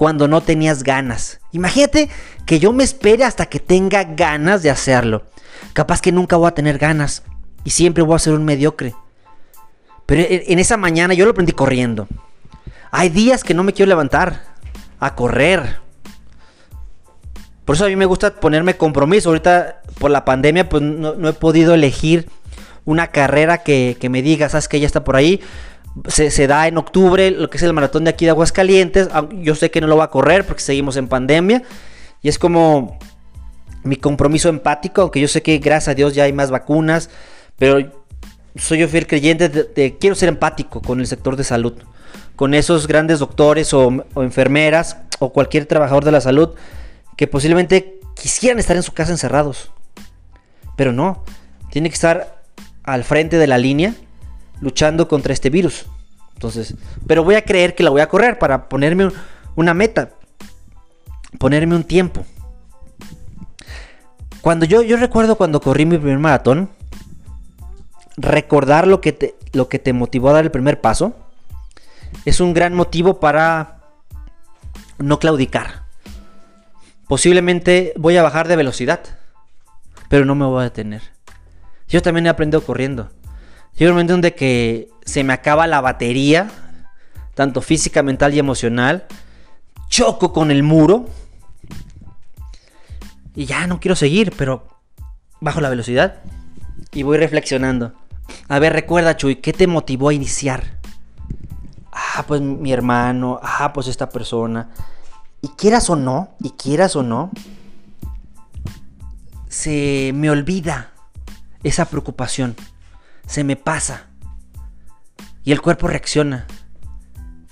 [0.00, 1.40] cuando no tenías ganas.
[1.52, 2.08] Imagínate
[2.46, 5.26] que yo me espere hasta que tenga ganas de hacerlo.
[5.74, 7.22] Capaz que nunca voy a tener ganas
[7.64, 8.94] y siempre voy a ser un mediocre.
[10.06, 12.08] Pero en esa mañana yo lo aprendí corriendo.
[12.90, 14.54] Hay días que no me quiero levantar
[15.00, 15.80] a correr.
[17.66, 19.28] Por eso a mí me gusta ponerme compromiso.
[19.28, 22.26] Ahorita por la pandemia pues no, he podido elegir
[22.86, 25.42] una carrera que, me diga, sabes que ya está por ahí.
[26.06, 29.08] Se, da en octubre lo que es el maratón de aquí de Aguascalientes.
[29.42, 31.62] Yo sé que no lo va a correr porque seguimos en pandemia.
[32.22, 32.98] Y es como
[33.82, 37.10] mi compromiso empático, aunque yo sé que gracias a Dios ya hay más vacunas.
[37.58, 37.90] Pero
[38.56, 41.74] soy yo fiel creyente de, quiero ser empático con el sector de salud.
[42.36, 46.54] Con esos grandes doctores o enfermeras o cualquier trabajador de la salud
[47.16, 49.70] que posiblemente quisieran estar en su casa encerrados.
[50.76, 51.24] Pero no,
[51.70, 52.42] tiene que estar
[52.82, 53.94] al frente de la línea
[54.60, 55.86] luchando contra este virus.
[56.34, 56.74] Entonces,
[57.06, 59.10] pero voy a creer que la voy a correr para ponerme
[59.56, 60.10] una meta,
[61.38, 62.24] ponerme un tiempo.
[64.40, 66.70] Cuando yo, yo recuerdo cuando corrí mi primer maratón,
[68.16, 71.14] recordar lo que, te, lo que te motivó a dar el primer paso
[72.24, 73.80] es un gran motivo para
[74.98, 75.84] no claudicar.
[77.06, 79.00] Posiblemente voy a bajar de velocidad,
[80.08, 81.02] pero no me voy a detener.
[81.88, 83.10] Yo también he aprendido corriendo.
[83.76, 86.50] Llega un momento donde que se me acaba la batería,
[87.34, 89.06] tanto física, mental y emocional.
[89.88, 91.08] Choco con el muro.
[93.34, 94.66] Y ya no quiero seguir, pero
[95.40, 96.20] bajo la velocidad.
[96.92, 97.94] Y voy reflexionando.
[98.48, 100.78] A ver, recuerda, Chuy, ¿qué te motivó a iniciar?
[101.92, 103.40] Ah, pues mi hermano.
[103.42, 104.70] Ah, pues esta persona.
[105.42, 107.30] Y quieras o no, y quieras o no,
[109.48, 110.92] se me olvida
[111.62, 112.56] esa preocupación.
[113.30, 114.08] Se me pasa.
[115.44, 116.48] Y el cuerpo reacciona.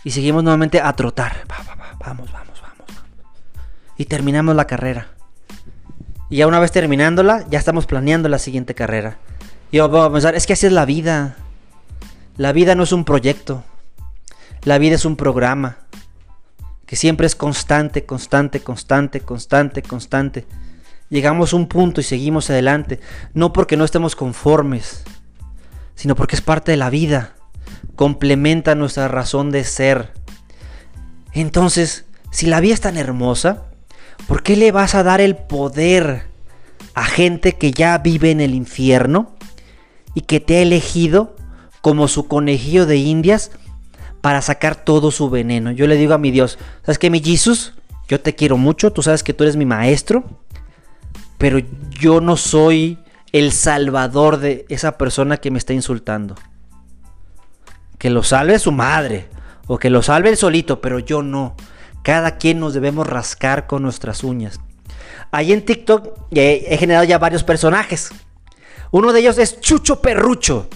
[0.02, 1.44] Y seguimos nuevamente a trotar.
[1.46, 2.88] vamos, vamos, vamos.
[3.96, 5.06] Y terminamos la carrera.
[6.30, 9.18] Y ya una vez terminándola, ya estamos planeando la siguiente carrera.
[9.70, 11.36] Y vamos a pensar, es que así es la vida.
[12.36, 13.62] La vida no es un proyecto.
[14.64, 15.78] La vida es un programa
[16.86, 20.44] que siempre es constante, constante, constante, constante, constante.
[21.08, 22.98] Llegamos a un punto y seguimos adelante,
[23.32, 25.04] no porque no estemos conformes,
[25.98, 27.34] sino porque es parte de la vida,
[27.96, 30.12] complementa nuestra razón de ser.
[31.32, 33.64] Entonces, si la vida es tan hermosa,
[34.28, 36.28] ¿por qué le vas a dar el poder
[36.94, 39.34] a gente que ya vive en el infierno
[40.14, 41.34] y que te ha elegido
[41.80, 43.50] como su conejillo de indias
[44.20, 45.72] para sacar todo su veneno.
[45.72, 47.74] Yo le digo a mi Dios, ¿sabes qué, mi Jesús?
[48.08, 50.22] Yo te quiero mucho, tú sabes que tú eres mi maestro,
[51.38, 51.58] pero
[51.90, 52.98] yo no soy
[53.32, 56.34] el salvador de esa persona que me está insultando.
[57.98, 59.28] Que lo salve su madre,
[59.66, 61.56] o que lo salve él solito, pero yo no.
[62.02, 64.60] Cada quien nos debemos rascar con nuestras uñas.
[65.30, 68.10] Ahí en TikTok he, he generado ya varios personajes.
[68.90, 70.68] Uno de ellos es Chucho Perrucho,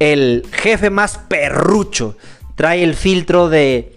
[0.00, 2.16] el jefe más perrucho
[2.56, 3.96] trae el filtro de,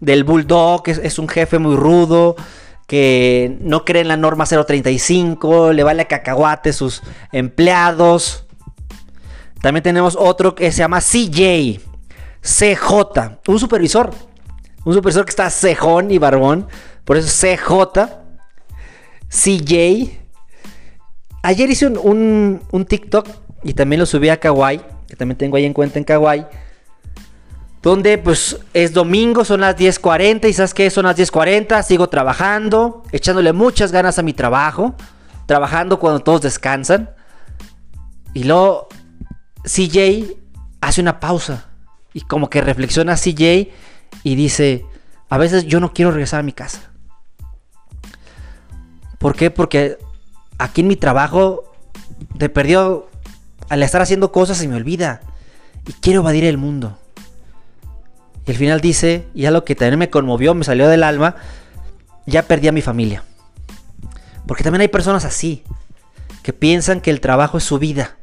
[0.00, 2.36] del Bulldog, es, un jefe muy rudo,
[2.86, 8.46] que no cree en la norma 035, le vale a cacahuate sus empleados.
[9.60, 11.80] También tenemos otro que se llama CJ,
[12.40, 14.10] CJ, un supervisor.
[14.84, 16.66] Un supervisor que está cejón y barbón,
[17.04, 18.10] por eso CJ,
[19.28, 20.20] CJ.
[21.44, 23.28] Ayer hice un, un TikTok
[23.62, 26.46] y también lo subí a Kawaii, que también tengo ahí en cuenta en Kawaii
[27.82, 33.02] donde pues es domingo, son las 10.40 y sabes que son las 10.40, sigo trabajando,
[33.10, 34.94] echándole muchas ganas a mi trabajo,
[35.46, 37.10] trabajando cuando todos descansan.
[38.34, 38.88] Y luego
[39.64, 40.36] CJ
[40.80, 41.66] hace una pausa
[42.14, 43.70] y como que reflexiona CJ
[44.22, 44.86] y dice,
[45.28, 46.92] a veces yo no quiero regresar a mi casa.
[49.18, 49.50] ¿Por qué?
[49.50, 49.98] Porque
[50.58, 51.64] aquí en mi trabajo
[52.38, 53.08] te perdió
[53.68, 55.20] al estar haciendo cosas se me olvida
[55.86, 56.98] y quiero evadir el mundo.
[58.46, 61.36] Y al final dice, y lo que también me conmovió, me salió del alma,
[62.26, 63.22] ya perdí a mi familia.
[64.46, 65.62] Porque también hay personas así,
[66.42, 68.16] que piensan que el trabajo es su vida,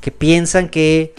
[0.00, 1.14] que piensan que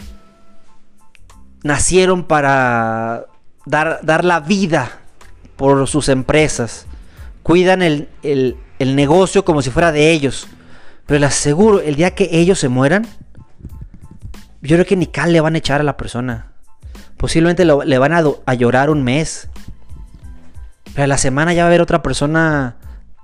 [1.62, 3.26] nacieron para
[3.64, 5.00] dar, dar la vida
[5.56, 6.86] por sus empresas,
[7.42, 10.48] cuidan el, el negocio como si fuera de ellos,
[11.06, 13.06] Pero les aseguro, el día que ellos se mueran,
[14.62, 16.49] yo creo que ni cal le van a echar a la persona.
[17.20, 19.50] Posiblemente le van a, a, llorar un mes.
[20.94, 22.76] Pero a la semana ya va a haber otra persona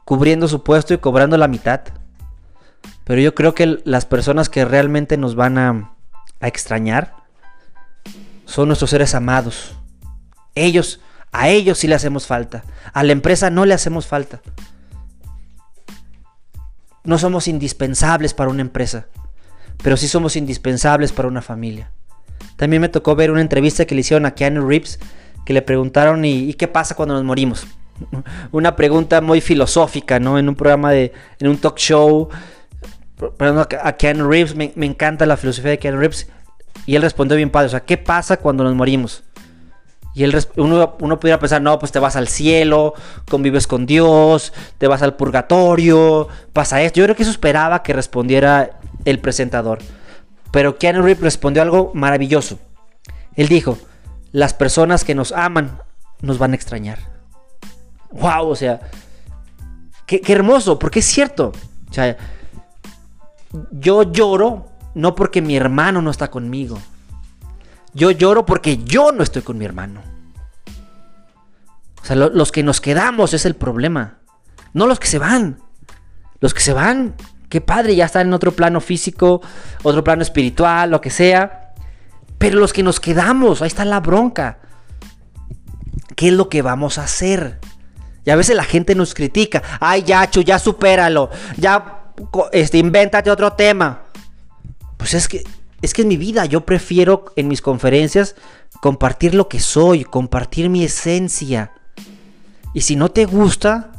[0.04, 1.80] cubriendo su puesto y cobrando la mitad.
[3.04, 5.94] Pero yo creo que las personas que realmente nos van a,
[6.40, 7.14] a extrañar
[8.44, 9.78] son nuestros seres amados.
[10.54, 11.00] Ellos,
[11.32, 12.64] a ellos sí le hacemos falta.
[12.92, 14.42] A la empresa no le hacemos falta.
[17.02, 19.06] No somos indispensables para una empresa,
[19.82, 21.92] pero sí somos indispensables para una familia.
[22.56, 24.98] También me tocó ver una entrevista que le hicieron a Keanu Reeves,
[25.44, 27.66] que le preguntaron, ¿y, qué pasa cuando nos morimos?
[28.52, 30.38] Una pregunta muy filosófica, ¿no?
[30.38, 32.28] En un programa de, en un talk show.
[33.38, 36.28] Perdón, a Keanu Reeves, me, encanta la filosofía de Keanu Reeves.
[36.84, 39.22] Y él respondió bien padre, o sea, ¿qué pasa cuando nos morimos?
[40.14, 42.94] Y él, uno, uno pudiera pensar, no, pues te vas al cielo,
[43.28, 47.00] convives con Dios, te vas al purgatorio, pasa esto.
[47.00, 49.78] Yo creo que eso esperaba que respondiera el presentador.
[50.56, 52.58] Pero Keanu Reeves respondió algo maravilloso.
[53.34, 53.76] Él dijo,
[54.32, 55.82] las personas que nos aman
[56.22, 56.98] nos van a extrañar.
[58.10, 58.48] ¡Wow!
[58.48, 58.80] O sea,
[60.06, 61.52] qué, qué hermoso, porque es cierto.
[61.90, 62.16] O sea,
[63.70, 66.78] yo lloro no porque mi hermano no está conmigo.
[67.92, 70.00] Yo lloro porque yo no estoy con mi hermano.
[72.00, 74.20] O sea, los que nos quedamos es el problema.
[74.72, 75.60] No los que se van.
[76.40, 77.14] Los que se van,
[77.48, 79.40] qué padre, ya están en otro plano físico,
[79.82, 81.72] otro plano espiritual, lo que sea.
[82.38, 84.58] Pero los que nos quedamos, ahí está la bronca.
[86.14, 87.58] ¿Qué es lo que vamos a hacer?
[88.24, 89.62] Y a veces la gente nos critica.
[89.80, 91.30] Ay, Yacho, ya supéralo.
[91.56, 92.12] Ya
[92.52, 94.02] este, invéntate otro tema.
[94.96, 95.44] Pues es que
[95.82, 98.34] es que en mi vida yo prefiero en mis conferencias
[98.80, 101.72] compartir lo que soy, compartir mi esencia.
[102.72, 103.92] Y si no te gusta,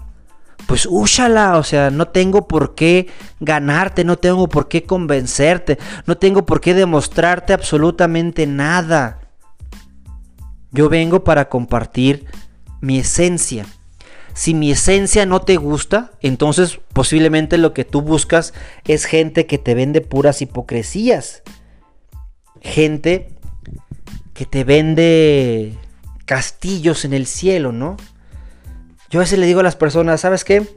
[0.66, 3.08] pues úsala, o sea, no tengo por qué
[3.40, 9.20] ganarte, no tengo por qué convencerte, no tengo por qué demostrarte absolutamente nada.
[10.72, 12.26] Yo vengo para compartir
[12.82, 13.66] mi esencia.
[14.34, 18.54] Si mi esencia no te gusta, entonces posiblemente lo que tú buscas
[18.86, 21.44] es gente que te vende puras hipocresías
[22.62, 23.30] gente
[24.34, 25.76] que te vende
[26.26, 27.98] castillos en el cielo, ¿no?
[29.10, 30.68] Yo a veces le digo a las personas, ¿sabes qué?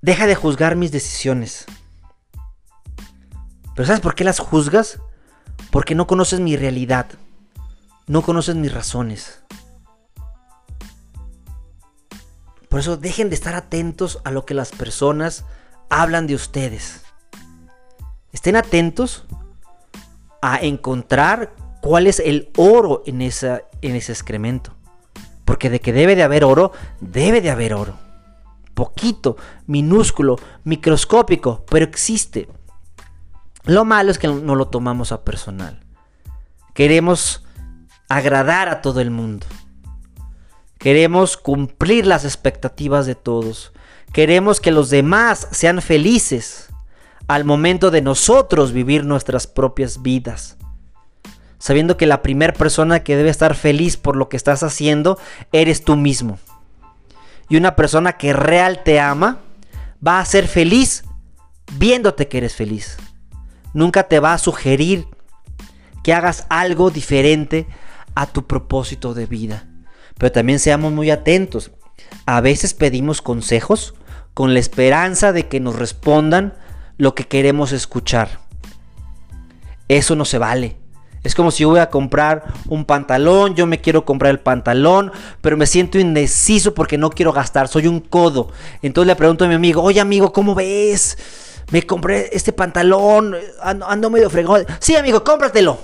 [0.00, 1.66] Deja de juzgar mis decisiones.
[3.74, 5.00] Pero ¿sabes por qué las juzgas?
[5.70, 7.06] Porque no conoces mi realidad.
[8.06, 9.42] No conoces mis razones.
[12.68, 15.44] Por eso dejen de estar atentos a lo que las personas
[15.90, 17.02] hablan de ustedes.
[18.32, 19.26] Estén atentos
[20.42, 24.74] a encontrar cuál es el oro en, en ese excremento.
[25.44, 27.96] Porque de que debe de haber oro, debe de haber oro.
[28.74, 32.48] Poquito, minúsculo, microscópico, pero existe.
[33.64, 35.80] Lo malo es que no lo tomamos a personal.
[36.74, 37.44] Queremos
[38.08, 39.46] agradar a todo el mundo.
[40.78, 43.72] Queremos cumplir las expectativas de todos.
[44.12, 46.68] Queremos que los demás sean felices
[47.26, 50.58] al momento de nosotros vivir nuestras propias vidas.
[51.64, 55.18] Sabiendo que la primera persona que debe estar feliz por lo que estás haciendo
[55.50, 56.38] eres tú mismo.
[57.48, 59.38] Y una persona que real te ama
[60.06, 61.04] va a ser feliz
[61.72, 62.98] viéndote que eres feliz.
[63.72, 65.06] Nunca te va a sugerir
[66.02, 67.66] que hagas algo diferente
[68.14, 69.66] a tu propósito de vida.
[70.18, 71.70] Pero también seamos muy atentos.
[72.26, 73.94] A veces pedimos consejos
[74.34, 76.52] con la esperanza de que nos respondan
[76.98, 78.40] lo que queremos escuchar.
[79.88, 80.83] Eso no se vale.
[81.24, 85.10] Es como si yo voy a comprar un pantalón, yo me quiero comprar el pantalón,
[85.40, 88.52] pero me siento indeciso porque no quiero gastar, soy un codo.
[88.82, 91.16] Entonces le pregunto a mi amigo, oye amigo, ¿cómo ves?
[91.70, 94.66] Me compré este pantalón, ando, medio fregón.
[94.78, 95.78] Sí amigo, cómpratelo.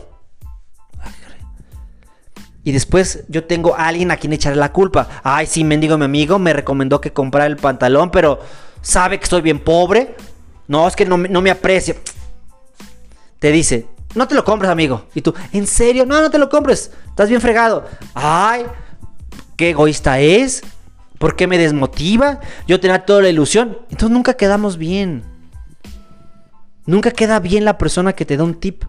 [2.62, 5.08] Y después yo tengo a alguien a quien echarle la culpa.
[5.22, 8.40] Ay, sí, mendigo mi amigo, me recomendó que comprara el pantalón, pero
[8.82, 10.14] sabe que estoy bien pobre,
[10.68, 11.96] no, es que no, me aprecia.
[13.38, 15.06] Te dice, no te lo compres, amigo.
[15.14, 16.04] Y tú, ¿en serio?
[16.04, 16.90] No, no te lo compres.
[17.08, 17.84] Estás bien fregado.
[18.14, 18.64] Ay,
[19.56, 20.62] qué egoísta es.
[21.18, 22.40] ¿Por qué me desmotiva?
[22.66, 23.78] Yo tenía toda la ilusión.
[23.90, 25.22] Entonces nunca quedamos bien.
[26.86, 28.84] Nunca queda bien la persona que te da un tip.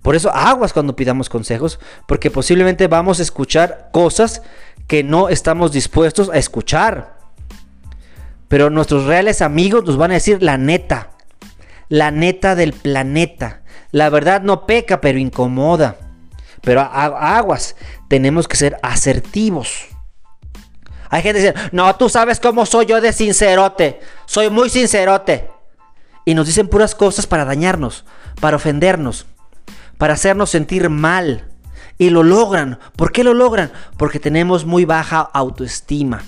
[0.00, 1.78] Por eso aguas cuando pidamos consejos,
[2.08, 4.42] porque posiblemente vamos a escuchar cosas
[4.88, 7.18] que no estamos dispuestos a escuchar.
[8.48, 11.10] Pero nuestros reales amigos nos van a decir la neta.
[11.88, 13.61] La neta del planeta.
[13.90, 15.96] La verdad no peca, pero incomoda.
[16.62, 17.76] Pero aguas,
[18.08, 19.86] tenemos que ser asertivos.
[21.10, 24.00] Hay gente que dice, no, tú sabes cómo soy yo de sincerote.
[24.24, 25.50] Soy muy sincerote.
[26.24, 28.04] Y nos dicen puras cosas para dañarnos,
[28.40, 29.26] para ofendernos,
[29.98, 31.50] para hacernos sentir mal.
[31.98, 32.78] Y lo logran.
[32.96, 33.72] ¿Por qué lo logran?
[33.96, 36.22] Porque tenemos muy baja autoestima.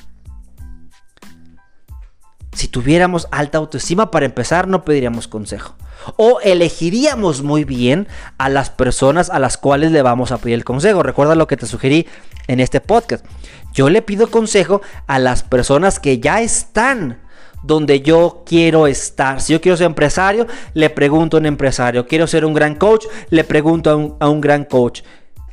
[2.52, 5.76] Si tuviéramos alta autoestima, para empezar, no pediríamos consejo.
[6.16, 10.64] O elegiríamos muy bien a las personas a las cuales le vamos a pedir el
[10.64, 11.02] consejo.
[11.02, 12.06] Recuerda lo que te sugerí
[12.46, 13.24] en este podcast.
[13.72, 17.24] Yo le pido consejo a las personas que ya están
[17.64, 19.40] donde yo quiero estar.
[19.40, 22.06] Si yo quiero ser empresario, le pregunto a un empresario.
[22.06, 25.02] Quiero ser un gran coach, le pregunto a un, gran coach.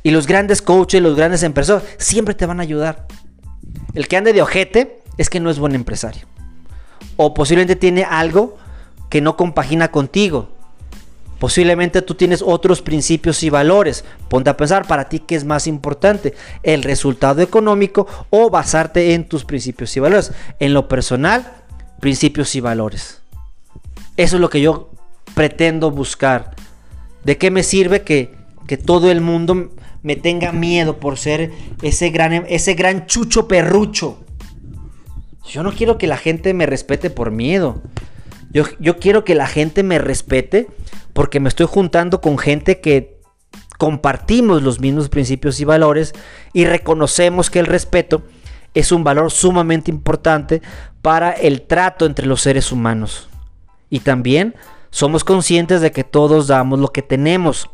[0.02, 3.06] Y los grandes coaches, los grandes empresarios, siempre te van a ayudar.
[3.94, 6.26] El que ande de ojete es que no es buen empresario.
[7.16, 8.58] O posiblemente tiene algo
[9.12, 10.48] que no compagina contigo.
[11.38, 14.06] Posiblemente tú tienes otros principios y valores.
[14.30, 16.32] Ponte a pensar para ti qué es más importante,
[16.62, 20.32] el resultado económico o basarte en tus principios y valores.
[20.60, 21.52] En lo personal,
[22.00, 23.20] principios y valores.
[24.16, 24.88] Eso es lo que yo
[25.34, 26.54] pretendo buscar.
[27.22, 28.34] ¿De qué me sirve que,
[28.66, 31.52] que todo el mundo me tenga miedo por ser
[31.82, 34.24] ese gran, ese gran chucho perrucho.
[35.46, 37.82] Yo no quiero que la gente me respete por miedo.
[38.52, 40.68] Yo, quiero que la gente me respete
[41.14, 43.18] porque me estoy juntando con gente que
[43.78, 46.12] compartimos los mismos principios y valores
[46.52, 48.22] y reconocemos que el respeto
[48.74, 50.60] es un valor sumamente importante
[51.00, 53.28] para el trato entre los seres humanos.
[53.88, 54.54] Y también
[54.90, 57.70] somos conscientes de que todos damos lo que tenemos.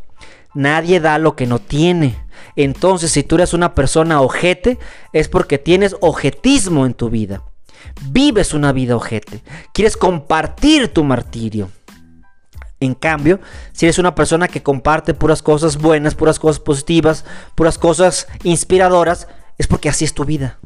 [0.54, 2.16] Nadie da lo que no tiene.
[2.54, 4.78] Entonces, si tú eres una persona ojete,
[5.12, 7.42] es porque tienes ojetismo en tu vida.
[8.10, 9.42] Vives una vida ojete.
[9.72, 11.70] Quieres compartir tu martirio.
[12.80, 13.40] En cambio,
[13.72, 17.24] si eres una persona que comparte puras cosas buenas, puras cosas positivas,
[17.56, 19.26] puras cosas inspiradoras,
[19.58, 20.58] es porque así es tu vida.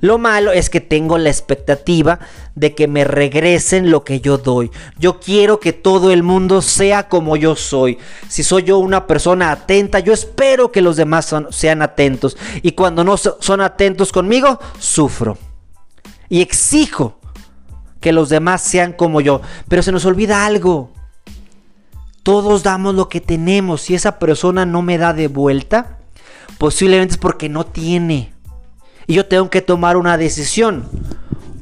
[0.00, 2.20] Lo malo es que tengo la expectativa
[2.54, 4.70] de que me regresen lo que yo doy.
[4.98, 7.98] Yo quiero que todo el mundo sea como yo soy.
[8.28, 12.36] Si soy yo una persona atenta, yo espero que los demás sean atentos.
[12.62, 15.38] Y cuando no son atentos conmigo, sufro.
[16.28, 17.18] Y exijo
[18.00, 19.40] que los demás sean como yo.
[19.68, 20.92] Pero se nos olvida algo.
[22.22, 23.82] Todos damos lo que tenemos.
[23.82, 25.98] Si esa persona no me da de vuelta,
[26.58, 28.36] posiblemente es porque no tiene
[29.06, 30.88] y yo tengo que tomar una decisión.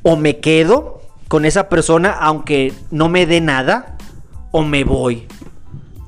[0.03, 3.97] O me quedo con esa persona aunque no me dé nada,
[4.51, 5.27] o me voy.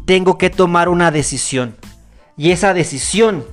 [0.05, 1.77] Tengo que tomar una decisión.
[2.37, 3.45] Y esa decisión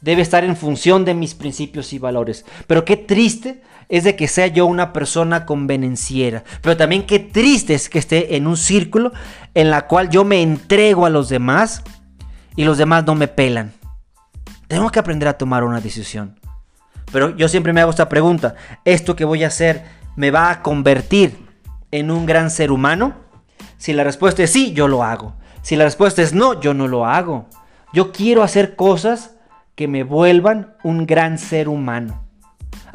[0.00, 2.44] debe estar en función de mis principios y valores.
[2.66, 6.44] Pero qué triste es de que sea yo una persona convenenciera.
[6.60, 9.12] Pero también qué triste es que esté en un círculo
[9.54, 11.82] en la cual yo me entrego a los demás
[12.56, 13.72] y los demás no me pelan.
[14.68, 16.38] Tengo que aprender a tomar una decisión.
[17.12, 18.54] Pero yo siempre me hago esta pregunta.
[18.84, 19.84] ¿Esto que voy a hacer
[20.16, 21.36] me va a convertir
[21.90, 23.14] en un gran ser humano?
[23.76, 25.34] Si la respuesta es sí, yo lo hago.
[25.62, 27.46] Si la respuesta es no, yo no lo hago.
[27.92, 29.36] Yo quiero hacer cosas
[29.74, 32.23] que me vuelvan un gran ser humano.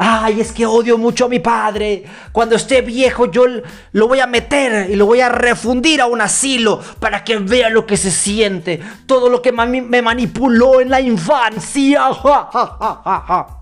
[0.01, 2.05] Ay, es que odio mucho a mi padre.
[2.31, 3.43] Cuando esté viejo yo
[3.91, 7.69] lo voy a meter y lo voy a refundir a un asilo para que vea
[7.69, 8.79] lo que se siente.
[9.05, 12.07] Todo lo que me manipuló en la infancia.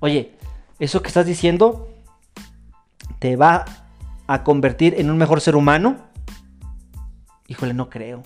[0.00, 0.32] Oye,
[0.80, 1.88] eso que estás diciendo
[3.20, 3.64] te va
[4.26, 5.96] a convertir en un mejor ser humano.
[7.46, 8.24] Híjole, no creo.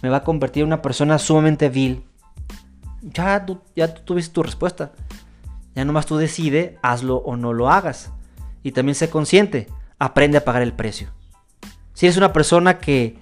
[0.00, 2.04] Me va a convertir en una persona sumamente vil.
[3.00, 3.44] Ya
[3.74, 4.92] ya tú tuviste tu respuesta.
[5.74, 8.10] Ya nomás tú decide, hazlo o no lo hagas.
[8.62, 9.68] Y también sé consciente,
[9.98, 11.08] aprende a pagar el precio.
[11.94, 13.18] Si eres una persona que,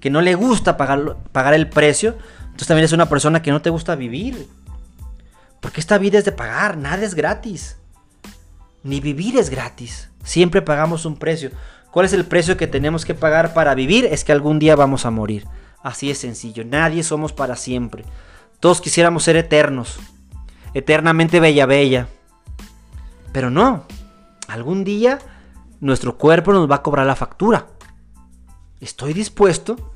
[0.00, 3.62] que no le gusta pagar, pagar el precio, entonces también eres una persona que no
[3.62, 4.48] te gusta vivir.
[5.60, 7.76] Porque esta vida es de pagar, nada es gratis.
[8.82, 10.10] Ni vivir es gratis.
[10.24, 11.50] Siempre pagamos un precio.
[11.90, 14.06] ¿Cuál es el precio que tenemos que pagar para vivir?
[14.06, 15.46] Es que algún día vamos a morir.
[15.82, 16.64] Así es sencillo.
[16.64, 18.04] Nadie somos para siempre.
[18.60, 19.98] Todos quisiéramos ser eternos.
[20.74, 22.08] Eternamente bella bella.
[23.32, 23.86] Pero no.
[24.48, 25.18] Algún día
[25.80, 27.66] nuestro cuerpo nos va a cobrar la factura.
[28.80, 29.94] ¿Estoy dispuesto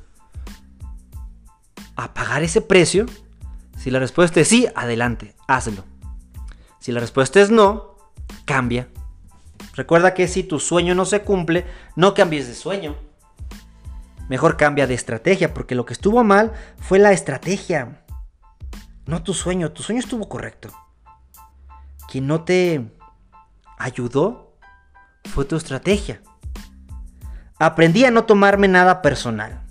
[1.95, 3.05] a pagar ese precio?
[3.77, 5.83] Si la respuesta es sí, adelante, hazlo.
[6.79, 7.95] Si la respuesta es no,
[8.45, 8.87] cambia.
[9.75, 11.65] Recuerda que si tu sueño no se cumple,
[11.95, 12.95] no cambies de sueño.
[14.29, 18.04] Mejor cambia de estrategia, porque lo que estuvo mal fue la estrategia.
[19.05, 20.69] No tu sueño, tu sueño estuvo correcto.
[22.09, 22.91] Quien no te
[23.77, 24.57] ayudó
[25.25, 26.21] fue tu estrategia.
[27.59, 29.61] Aprendí a no tomarme nada personal.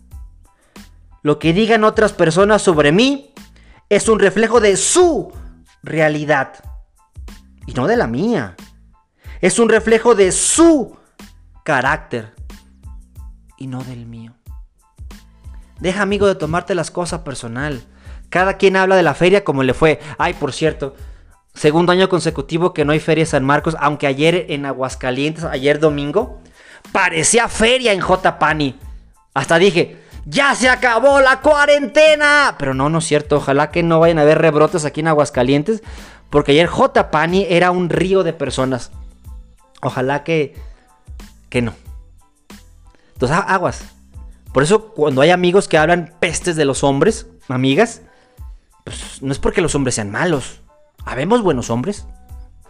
[1.22, 3.32] Lo que digan otras personas sobre mí
[3.88, 5.32] es un reflejo de su
[5.82, 6.54] realidad.
[7.66, 8.56] y no de la mía.
[9.40, 10.98] Es un reflejo de su
[11.64, 12.34] carácter
[13.56, 14.34] y no del mío.
[15.80, 17.82] Deja, amigo, de tomarte las cosas personal.
[18.34, 20.00] Cada quien habla de la feria como le fue.
[20.18, 20.96] Ay, por cierto,
[21.54, 25.78] segundo año consecutivo que no hay feria en San Marcos, aunque ayer en Aguascalientes, ayer
[25.78, 26.40] domingo,
[26.90, 28.40] parecía feria en J.
[28.40, 28.76] Pani.
[29.34, 32.56] Hasta dije, ya se acabó la cuarentena.
[32.58, 33.36] Pero no, no es cierto.
[33.36, 35.84] Ojalá que no vayan a haber rebrotes aquí en Aguascalientes.
[36.28, 37.12] Porque ayer J.
[37.12, 38.90] Pani era un río de personas.
[39.80, 40.56] Ojalá que,
[41.50, 41.72] que no.
[43.12, 43.84] Entonces, aguas.
[44.52, 48.02] Por eso cuando hay amigos que hablan pestes de los hombres, amigas,
[48.84, 50.60] pues no es porque los hombres sean malos.
[51.04, 52.06] Habemos buenos hombres.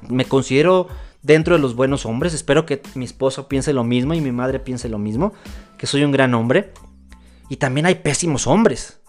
[0.08, 0.88] Me considero
[1.22, 2.34] dentro de los buenos hombres.
[2.34, 5.32] Espero que mi esposo piense lo mismo y mi madre piense lo mismo.
[5.76, 6.72] Que soy un gran hombre.
[7.48, 9.00] Y también hay pésimos hombres.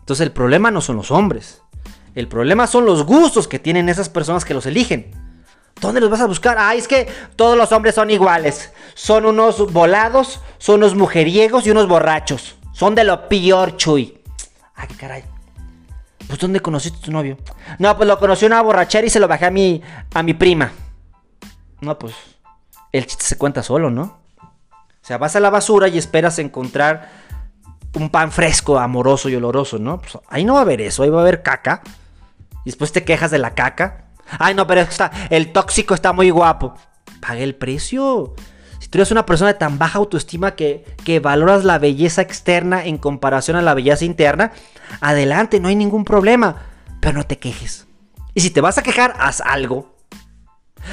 [0.00, 1.62] Entonces el problema no son los hombres.
[2.14, 5.12] El problema son los gustos que tienen esas personas que los eligen.
[5.80, 6.56] ¿Dónde los vas a buscar?
[6.58, 8.72] Ah, es que todos los hombres son iguales.
[8.94, 12.56] Son unos volados, son unos mujeriegos y unos borrachos.
[12.72, 14.18] Son de lo peor, Chuy.
[14.74, 15.31] Ay, caray.
[16.32, 17.36] Pues ¿dónde conociste a tu novio?
[17.78, 19.82] No, pues lo conocí una borrachera y se lo bajé a mi,
[20.14, 20.72] a mi prima.
[21.82, 22.14] No, pues
[22.90, 24.20] el chiste se cuenta solo, ¿no?
[24.40, 27.10] O sea, vas a la basura y esperas encontrar
[27.96, 29.98] un pan fresco, amoroso y oloroso, ¿no?
[30.00, 31.82] Pues ahí no va a haber eso, ahí va a haber caca.
[32.64, 34.06] Y después te quejas de la caca.
[34.38, 36.72] Ay, no, pero está, el tóxico está muy guapo.
[37.20, 38.34] Pague el precio.
[38.92, 42.98] Tú eres una persona de tan baja autoestima que, que valoras la belleza externa en
[42.98, 44.52] comparación a la belleza interna,
[45.00, 46.66] adelante, no hay ningún problema.
[47.00, 47.86] Pero no te quejes.
[48.34, 49.96] Y si te vas a quejar, haz algo.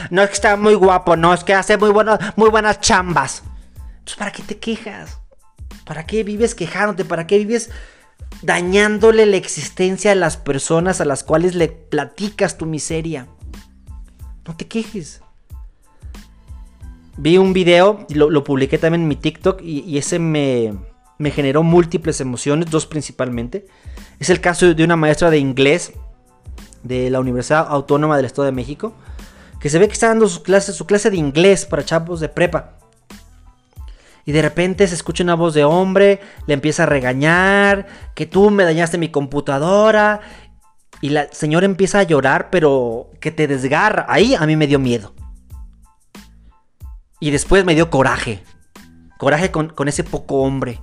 [0.09, 3.43] No es que está muy guapo, no, es que hace muy, muy buenas chambas.
[3.75, 5.19] Entonces, ¿para qué te quejas?
[5.83, 7.03] ¿Para qué vives quejándote?
[7.03, 7.69] ¿Para qué vives
[8.41, 13.27] dañándole la existencia a las personas a las cuales le platicas tu miseria.
[14.47, 15.21] No te quejes.
[17.21, 20.73] Vi un video, lo, lo publiqué también en mi TikTok y, ese me,
[21.31, 23.67] generó múltiples emociones, dos principalmente.
[24.19, 25.91] Es el caso de una maestra de inglés
[26.81, 28.93] de la Universidad Autónoma del Estado de México,
[29.59, 32.29] que se ve que está dando su clase, su clase de inglés para chavos de
[32.29, 32.77] prepa.
[34.23, 38.49] Y de repente se escucha una voz de hombre, le empieza a regañar, que tú
[38.49, 40.21] me dañaste mi computadora.
[41.01, 44.05] Y la señora empieza a llorar, pero que te desgarra.
[44.07, 45.13] Ahí a mí me dio miedo.
[47.19, 48.43] Y después me dio coraje.
[49.17, 50.79] Coraje con, ese poco hombre.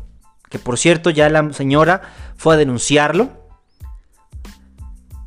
[0.50, 2.02] Que por cierto ya la señora
[2.36, 3.30] fue a denunciarlo.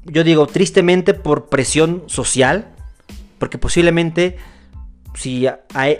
[0.06, 2.74] Yo digo, tristemente por presión social.
[3.38, 4.38] Porque posiblemente
[5.16, 5.48] si,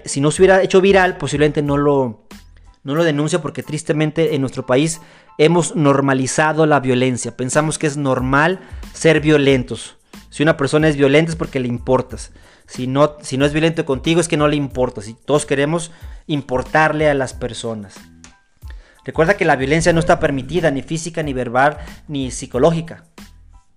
[0.06, 2.28] si no se hubiera hecho viral, posiblemente no lo,
[2.84, 5.02] no lo denuncia porque tristemente en nuestro país
[5.38, 7.36] hemos normalizado la violencia.
[7.36, 8.60] Pensamos que es normal
[8.94, 9.98] ser violentos.
[10.30, 12.32] Si una persona es violenta es porque le importas.
[12.70, 15.08] Si no, si es violento contigo es que no le importas.
[15.08, 15.92] Y todos queremos
[16.28, 17.96] importarle a las personas.
[19.04, 23.06] Recuerda que la violencia no está permitida, ni física, ni verbal, ni psicológica.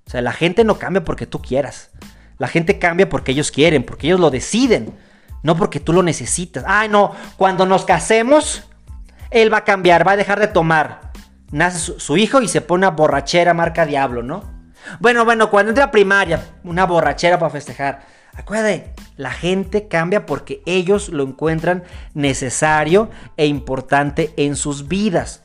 [0.07, 1.91] O sea, la gente no cambia porque tú quieras.
[2.37, 4.95] La gente cambia porque ellos quieren, porque ellos lo deciden.
[5.43, 6.63] No porque tú lo necesitas.
[6.67, 8.65] Ay, no, cuando nos casemos,
[9.31, 11.13] él va a cambiar, va a dejar de tomar.
[11.51, 14.45] Nace su, hijo y se pone una borrachera marca diablo, ¿no?
[15.01, 18.03] Bueno, bueno, cuando entra a primaria, una borrachera para festejar.
[18.35, 25.43] Acuérdate, la gente cambia porque ellos lo encuentran necesario e importante en sus vidas.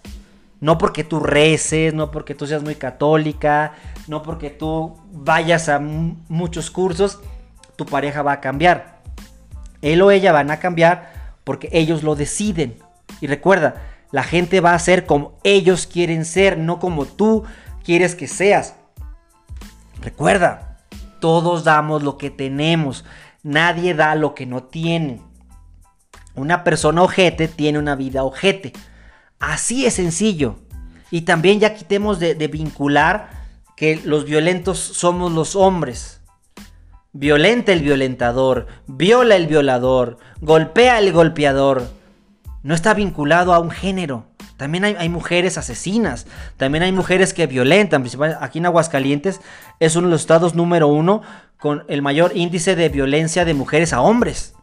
[0.60, 3.74] No porque tú reces, no porque tú seas muy católica,
[4.08, 7.20] no porque tú vayas a muchos cursos,
[7.76, 9.02] tu pareja va a cambiar.
[9.82, 11.12] Él o ella van a cambiar
[11.44, 12.78] porque ellos lo deciden.
[13.22, 17.44] Y recuerda, la gente va a ser como ellos quieren ser, no como tú
[17.84, 18.76] quieres que seas.
[20.02, 20.67] Recuerda,
[21.20, 23.06] todos damos lo que tenemos.
[23.44, 25.22] Nadie da lo que no tiene.
[26.36, 28.74] Una persona ojete tiene una vida ojete.
[29.40, 30.58] Así es sencillo.
[31.12, 33.30] Y también ya quitemos de, de vincular
[33.76, 36.22] que los violentos somos los hombres.
[37.14, 41.88] Violenta el violentador, viola el violador, golpea el golpeador.
[42.64, 44.26] No está vinculado a un género.
[44.58, 46.26] También hay, mujeres asesinas,
[46.58, 48.02] también hay mujeres que violentan.
[48.02, 49.40] Principalmente aquí en Aguascalientes
[49.80, 51.22] es uno de los estados número uno
[51.60, 54.56] con el mayor índice de violencia de mujeres a hombres.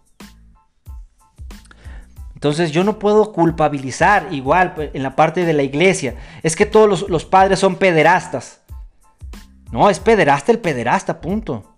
[2.35, 6.17] Entonces yo no puedo culpabilizar igual pues, en la parte de la iglesia.
[6.43, 8.61] Es que todos los, los padres son pederastas.
[9.71, 11.77] No, es pederasta el pederasta, punto.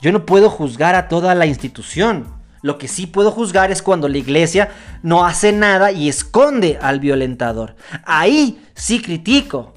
[0.00, 2.37] Yo no puedo juzgar a toda la institución.
[2.62, 4.70] Lo que sí puedo juzgar es cuando la iglesia
[5.02, 7.76] no hace nada y esconde al violentador.
[8.04, 9.74] Ahí sí critico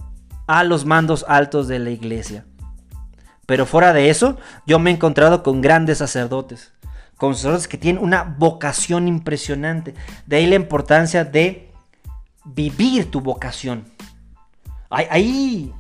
[0.48, 2.46] a los mandos altos de la iglesia.
[3.46, 6.72] Pero fuera de eso, yo me he encontrado con grandes sacerdotes.
[7.18, 9.94] Con sacerdotes que tienen una vocación impresionante.
[10.26, 11.72] De ahí la importancia de
[12.46, 13.86] vivir tu vocación.
[14.90, 15.74] Hay,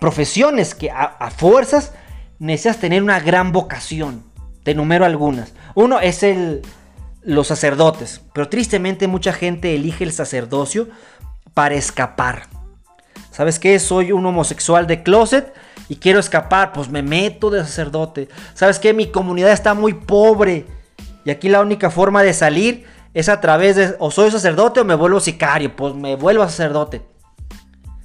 [0.00, 1.92] profesiones que a, fuerzas
[2.38, 4.24] necesitas tener una gran vocación.
[4.64, 5.52] Te enumero algunas.
[5.74, 6.62] Uno es el,
[7.22, 8.20] los sacerdotes.
[8.32, 10.88] Pero tristemente mucha gente elige el sacerdocio
[11.54, 12.48] para escapar.
[13.30, 13.78] ¿Sabes qué?
[13.78, 15.52] Soy un homosexual de closet
[15.88, 18.28] y quiero escapar, pues me meto de sacerdote.
[18.54, 18.92] ¿Sabes qué?
[18.92, 20.66] Mi comunidad está muy pobre
[21.24, 24.84] y aquí la única forma de salir es a través de o soy sacerdote o
[24.84, 27.02] me vuelvo sicario, pues me vuelvo sacerdote.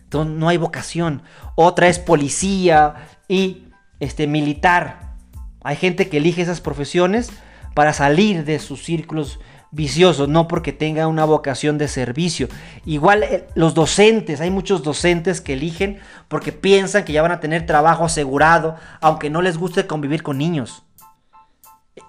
[0.03, 1.23] Entonces no hay vocación.
[1.55, 3.65] Otra es policía y
[3.99, 5.15] este militar.
[5.61, 7.31] Hay gente que elige esas profesiones
[7.77, 12.47] para salir de sus círculos viciosos, no porque tenga una vocación de servicio.
[12.87, 17.39] Igual eh, los docentes, hay muchos docentes que eligen porque piensan que ya van a
[17.39, 20.85] tener trabajo asegurado, aunque no les guste convivir con niños.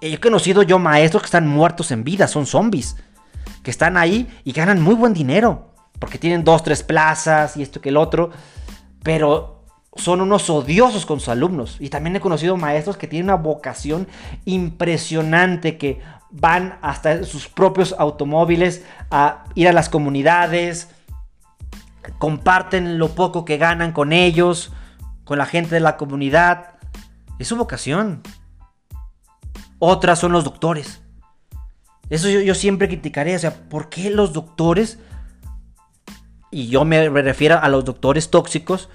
[0.01, 2.95] He conocido yo maestros que están muertos en vida, son zombies,
[3.61, 7.79] que están ahí y ganan muy buen dinero, porque tienen dos, tres plazas y esto
[7.79, 8.31] que el otro,
[9.03, 9.58] pero
[9.95, 11.77] son unos odiosos con sus alumnos.
[11.79, 14.07] Y también he conocido maestros que tienen una vocación
[14.45, 20.89] impresionante, que van hasta sus propios automóviles a ir a las comunidades,
[22.17, 24.71] comparten lo poco que ganan con ellos,
[25.23, 26.75] con la gente de la comunidad.
[27.39, 28.21] Es su vocación.
[29.79, 31.01] Otras son los doctores.
[32.09, 33.35] Eso yo, siempre criticaré.
[33.35, 34.99] O sea, ¿por qué los doctores,
[36.51, 38.89] y yo me refiero a los doctores tóxicos,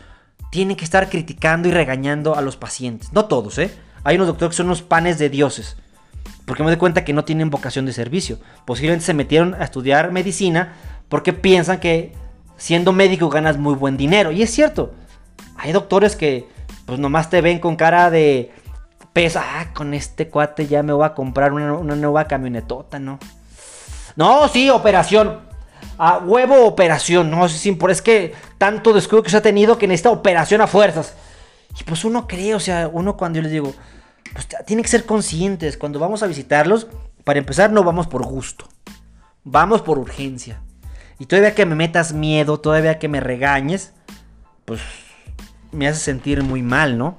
[0.55, 3.13] tienen que estar criticando y regañando a los pacientes?
[3.13, 3.77] No todos, ¿eh?
[4.05, 5.77] Hay unos doctores que son unos panes de dioses
[6.47, 8.39] porque me doy cuenta que no tienen vocación de servicio.
[8.65, 10.75] Posiblemente se metieron a estudiar medicina
[11.09, 12.13] porque piensan que
[12.57, 14.31] siendo médico ganas muy buen dinero.
[14.31, 14.95] Y es cierto.
[15.57, 16.47] Hay doctores que
[16.87, 18.53] pues nomás te ven con cara de
[19.13, 19.43] pesa.
[19.45, 23.19] Ah, con este cuate ya me voy a comprar una, nueva camionetota, ¿no?
[24.15, 25.41] No, sí, operación.
[25.99, 27.31] A huevo operación.
[27.31, 31.15] No, es, es que tanto descuido que se ha tenido que necesita operación a fuerzas.
[31.79, 33.75] Y pues uno cree, o sea, uno cuando yo les digo,
[34.33, 35.77] pues que ser conscientes.
[35.77, 36.89] Cuando vamos a visitarlos,
[37.25, 38.67] para empezar, no vamos por gusto.
[39.45, 40.61] Vamos por urgencia.
[41.19, 43.93] Y todavía que me metas miedo, todavía que me regañes,
[44.65, 44.81] pues
[45.73, 47.19] me hace sentir muy mal, ¿no?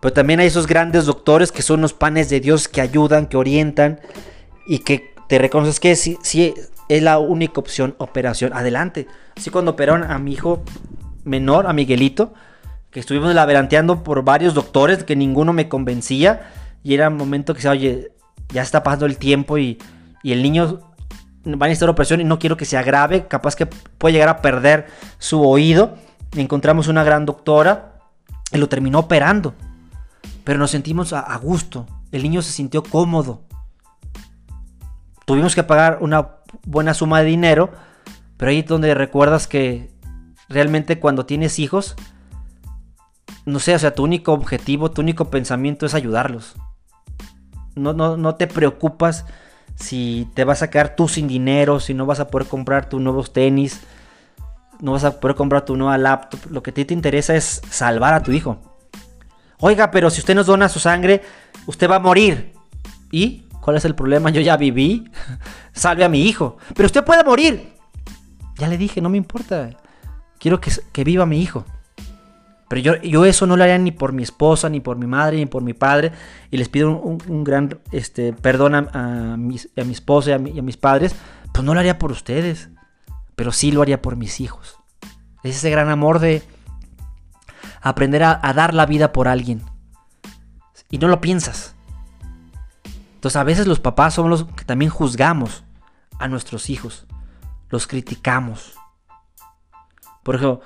[0.00, 3.36] Pero también hay esos grandes doctores que son los panes de Dios que ayudan, que
[3.36, 4.00] orientan
[4.66, 6.54] y que te reconoces que si, si
[6.88, 9.06] es la única opción, operación, adelante.
[9.36, 10.62] Así cuando operaron a mi hijo
[11.24, 12.32] menor, a Miguelito,
[12.90, 16.50] que estuvimos laberanteando por varios doctores que ninguno me convencía
[16.82, 18.12] y era un momento que se oye,
[18.48, 19.78] ya está pasando el tiempo y,
[20.24, 20.80] el niño
[21.46, 24.42] va a necesitar operación y no quiero que se agrave, capaz que puede llegar a
[24.42, 25.96] perder su oído.
[26.36, 27.94] Encontramos una gran doctora
[28.52, 29.54] y lo terminó operando,
[30.44, 33.42] pero nos sentimos a, a gusto, el niño se sintió cómodo.
[35.24, 37.70] Tuvimos que pagar una buena suma de dinero,
[38.36, 39.90] pero ahí es donde recuerdas que
[40.48, 41.96] realmente cuando tienes hijos,
[43.44, 46.56] no sé, o sea, tu único objetivo, tu único pensamiento es ayudarlos.
[47.74, 49.24] No, no, no te preocupas
[49.76, 53.00] si te vas a quedar tú sin dinero, si no vas a poder comprar tus
[53.00, 53.80] nuevos tenis,
[54.80, 56.40] no vas a poder comprar tu nueva laptop.
[56.50, 58.58] Lo que a ti te interesa es salvar a tu hijo.
[59.60, 61.22] Oiga, pero si usted nos dona su sangre,
[61.66, 62.54] usted va a morir.
[63.10, 64.30] ¿Y cuál es el problema?
[64.30, 65.10] Yo ya viví.
[65.74, 66.56] Salve a mi hijo.
[66.74, 67.74] Pero usted puede morir.
[68.56, 69.68] Ya le dije, no me importa.
[70.38, 71.66] Quiero que, que viva mi hijo.
[72.66, 75.36] Pero yo, yo eso no lo haría ni por mi esposa, ni por mi madre,
[75.36, 76.12] ni por mi padre.
[76.50, 80.78] Y les pido un, gran este, perdón a, mis, a mi esposa y a, mis
[80.78, 81.14] padres.
[81.52, 82.70] Pues no lo haría por ustedes.
[83.36, 84.78] Pero sí lo haría por mis hijos.
[85.42, 86.42] Es ese gran amor de
[87.82, 89.60] aprender a, a dar la vida por alguien.
[90.88, 91.74] Y no lo piensas.
[93.18, 95.64] Entonces a veces los papás somos los que también juzgamos
[96.20, 97.04] a nuestros hijos.
[97.68, 98.74] Los criticamos.
[100.22, 100.60] Por ejemplo,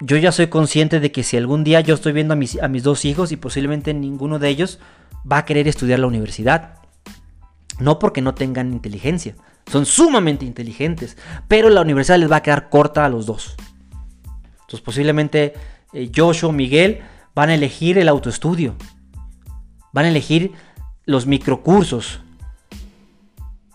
[0.00, 2.68] yo ya soy consciente de que si algún día yo estoy viendo a mis, a
[2.68, 4.78] mis dos hijos y posiblemente ninguno de ellos
[5.30, 6.76] va a querer estudiar la universidad.
[7.80, 9.34] No porque no tengan inteligencia,
[9.66, 11.16] son sumamente inteligentes,
[11.48, 13.56] pero la universidad les va a quedar corta a los dos.
[14.60, 15.54] Entonces posiblemente
[15.92, 17.00] eh, Joshua o Miguel
[17.34, 18.76] van a elegir el autoestudio,
[19.92, 20.52] van a elegir
[21.06, 22.20] los microcursos.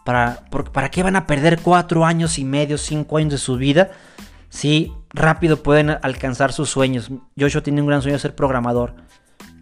[0.04, 3.92] ¿Para, ¿Para qué van a perder cuatro años y medio, cinco años de su vida
[4.50, 7.12] si rápido pueden alcanzar sus sueños.
[7.40, 8.96] Joshua tiene un gran sueño de ser programador.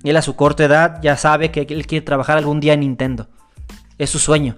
[0.03, 3.27] Él a su corta edad ya sabe que él quiere trabajar algún día en Nintendo.
[3.97, 4.57] Es su sueño.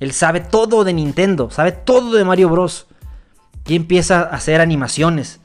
[0.00, 2.86] Él sabe todo de Nintendo, sabe todo de Mario Bros.
[3.66, 5.40] Y empieza a hacer animaciones.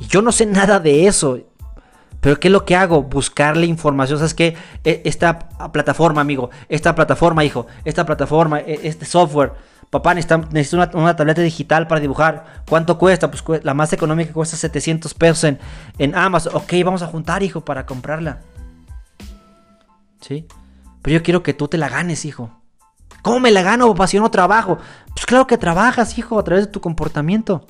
[0.00, 1.38] Y yo no sé nada de eso.
[2.20, 3.02] Pero ¿qué es lo que hago?
[3.02, 4.18] Buscarle información.
[4.18, 4.56] ¿Sabes qué?
[4.84, 5.38] E, esta
[5.72, 6.50] plataforma, amigo.
[6.68, 7.66] Esta plataforma, hijo.
[7.84, 9.52] Esta plataforma, e, este software.
[9.90, 12.62] Papá, necesito una, tableta digital para dibujar.
[12.68, 13.30] ¿Cuánto cuesta?
[13.30, 15.58] Pues la más económica cuesta 700 pesos en,
[15.98, 16.56] en Amazon.
[16.56, 18.40] Ok, vamos a juntar, hijo, para comprarla.
[20.20, 20.46] ¿Sí?
[21.02, 22.50] Pero yo quiero que tú te la ganes, hijo.
[23.22, 24.78] ¿Cómo me la gano, papá, si yo no trabajo?
[25.14, 27.64] Pues claro que trabajas, hijo, a través de tu comportamiento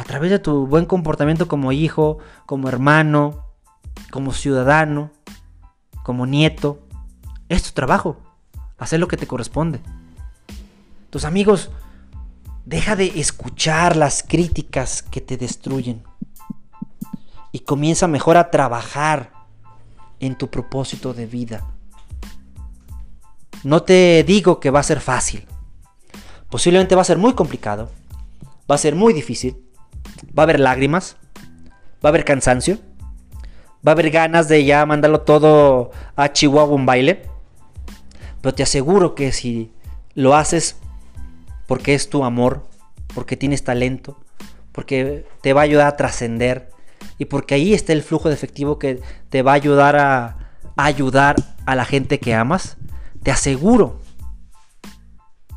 [0.00, 3.44] a través de tu buen comportamiento como hijo, como hermano,
[4.10, 5.10] como ciudadano,
[6.02, 6.78] como nieto.
[7.50, 8.16] Es tu trabajo,
[8.78, 9.80] hacer lo que te corresponde.
[11.10, 11.70] Tus amigos,
[12.64, 16.02] deja de escuchar las críticas que te destruyen
[17.52, 19.32] y comienza mejor a trabajar
[20.18, 21.66] en tu propósito de vida.
[23.64, 25.46] No te digo que va a ser fácil.
[26.48, 27.90] Posiblemente va a ser muy complicado.
[28.70, 29.69] Va a ser muy difícil.
[30.26, 31.16] Va a haber lágrimas.
[32.04, 32.78] Va a haber cansancio.
[33.86, 37.22] Va a haber ganas de ya mandarlo todo a Chihuahua un baile.
[38.40, 39.72] Pero te aseguro que si
[40.14, 40.76] lo haces
[41.66, 42.66] porque es tu amor,
[43.14, 44.18] porque tienes talento,
[44.72, 46.70] porque te va a ayudar a trascender
[47.18, 50.36] y porque ahí está el flujo de efectivo que te va a ayudar a,
[50.76, 52.76] a ayudar a la gente que amas,
[53.22, 54.00] te aseguro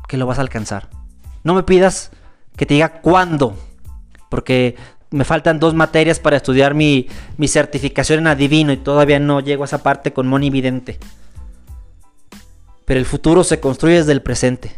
[0.08, 0.88] que lo vas a alcanzar.
[1.42, 2.10] No me pidas
[2.56, 3.56] que te diga cuándo,
[4.34, 4.74] porque
[5.12, 7.06] me faltan dos materias para estudiar mi,
[7.46, 10.98] certificación en adivino y todavía no llego a esa parte con Moni Vidente.
[12.84, 14.76] Pero el futuro se construye desde el presente.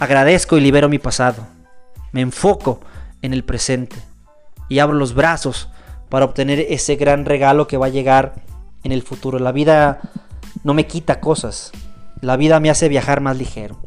[0.00, 1.46] Agradezco y libero mi pasado.
[2.10, 2.80] Me enfoco
[3.22, 3.94] en el presente
[4.68, 5.68] y abro los brazos
[6.08, 8.42] para obtener ese gran regalo que va a llegar
[8.82, 9.38] en el futuro.
[9.38, 10.00] La vida
[10.64, 11.70] no me quita cosas.
[12.22, 13.78] La vida me hace viajar más ligero.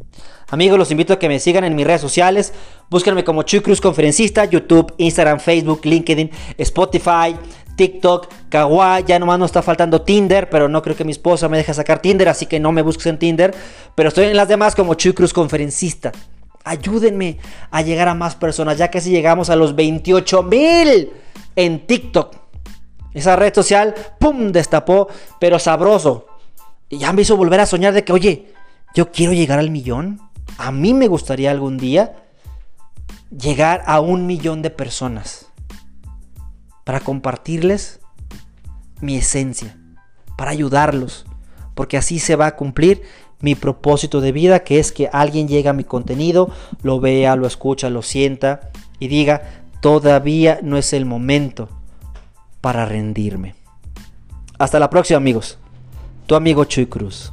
[0.50, 2.52] Amigos, los invito a que me sigan en mis redes sociales.
[2.90, 7.36] Búsquenme como Chuy Cruz Conferencista, YouTube, Instagram, Facebook, LinkedIn, Spotify,
[7.76, 9.04] TikTok, Kawaii.
[9.06, 12.00] Ya nomás no está faltando Tinder, pero no creo que mi esposa me deje sacar
[12.00, 13.54] Tinder, así que no me busques en Tinder.
[13.94, 16.12] Pero estoy en las demás como Chuy Cruz Conferencista.
[16.64, 17.38] Ayúdenme
[17.70, 18.78] a llegar a más personas.
[18.78, 21.10] Ya casi llegamos a los 28 mil
[21.56, 22.36] en TikTok.
[23.12, 24.50] Esa red social, ¡pum!
[24.50, 26.26] destapó, pero sabroso.
[26.88, 28.52] Y ya me hizo volver a soñar de que, oye,
[28.94, 30.20] yo quiero llegar al millón.
[30.58, 32.24] A mí me gustaría algún día
[33.30, 35.46] llegar a un millón de personas
[36.84, 38.00] para compartirles
[39.00, 39.76] mi esencia,
[40.36, 41.26] para ayudarlos,
[41.74, 43.02] porque así se va a cumplir
[43.40, 46.50] mi propósito de vida, que es que alguien llegue a mi contenido,
[46.82, 49.42] lo vea, lo escucha, lo sienta y diga,
[49.80, 51.68] todavía no es el momento
[52.60, 53.54] para rendirme.
[54.58, 55.58] Hasta la próxima amigos,
[56.26, 57.32] tu amigo Chuy Cruz.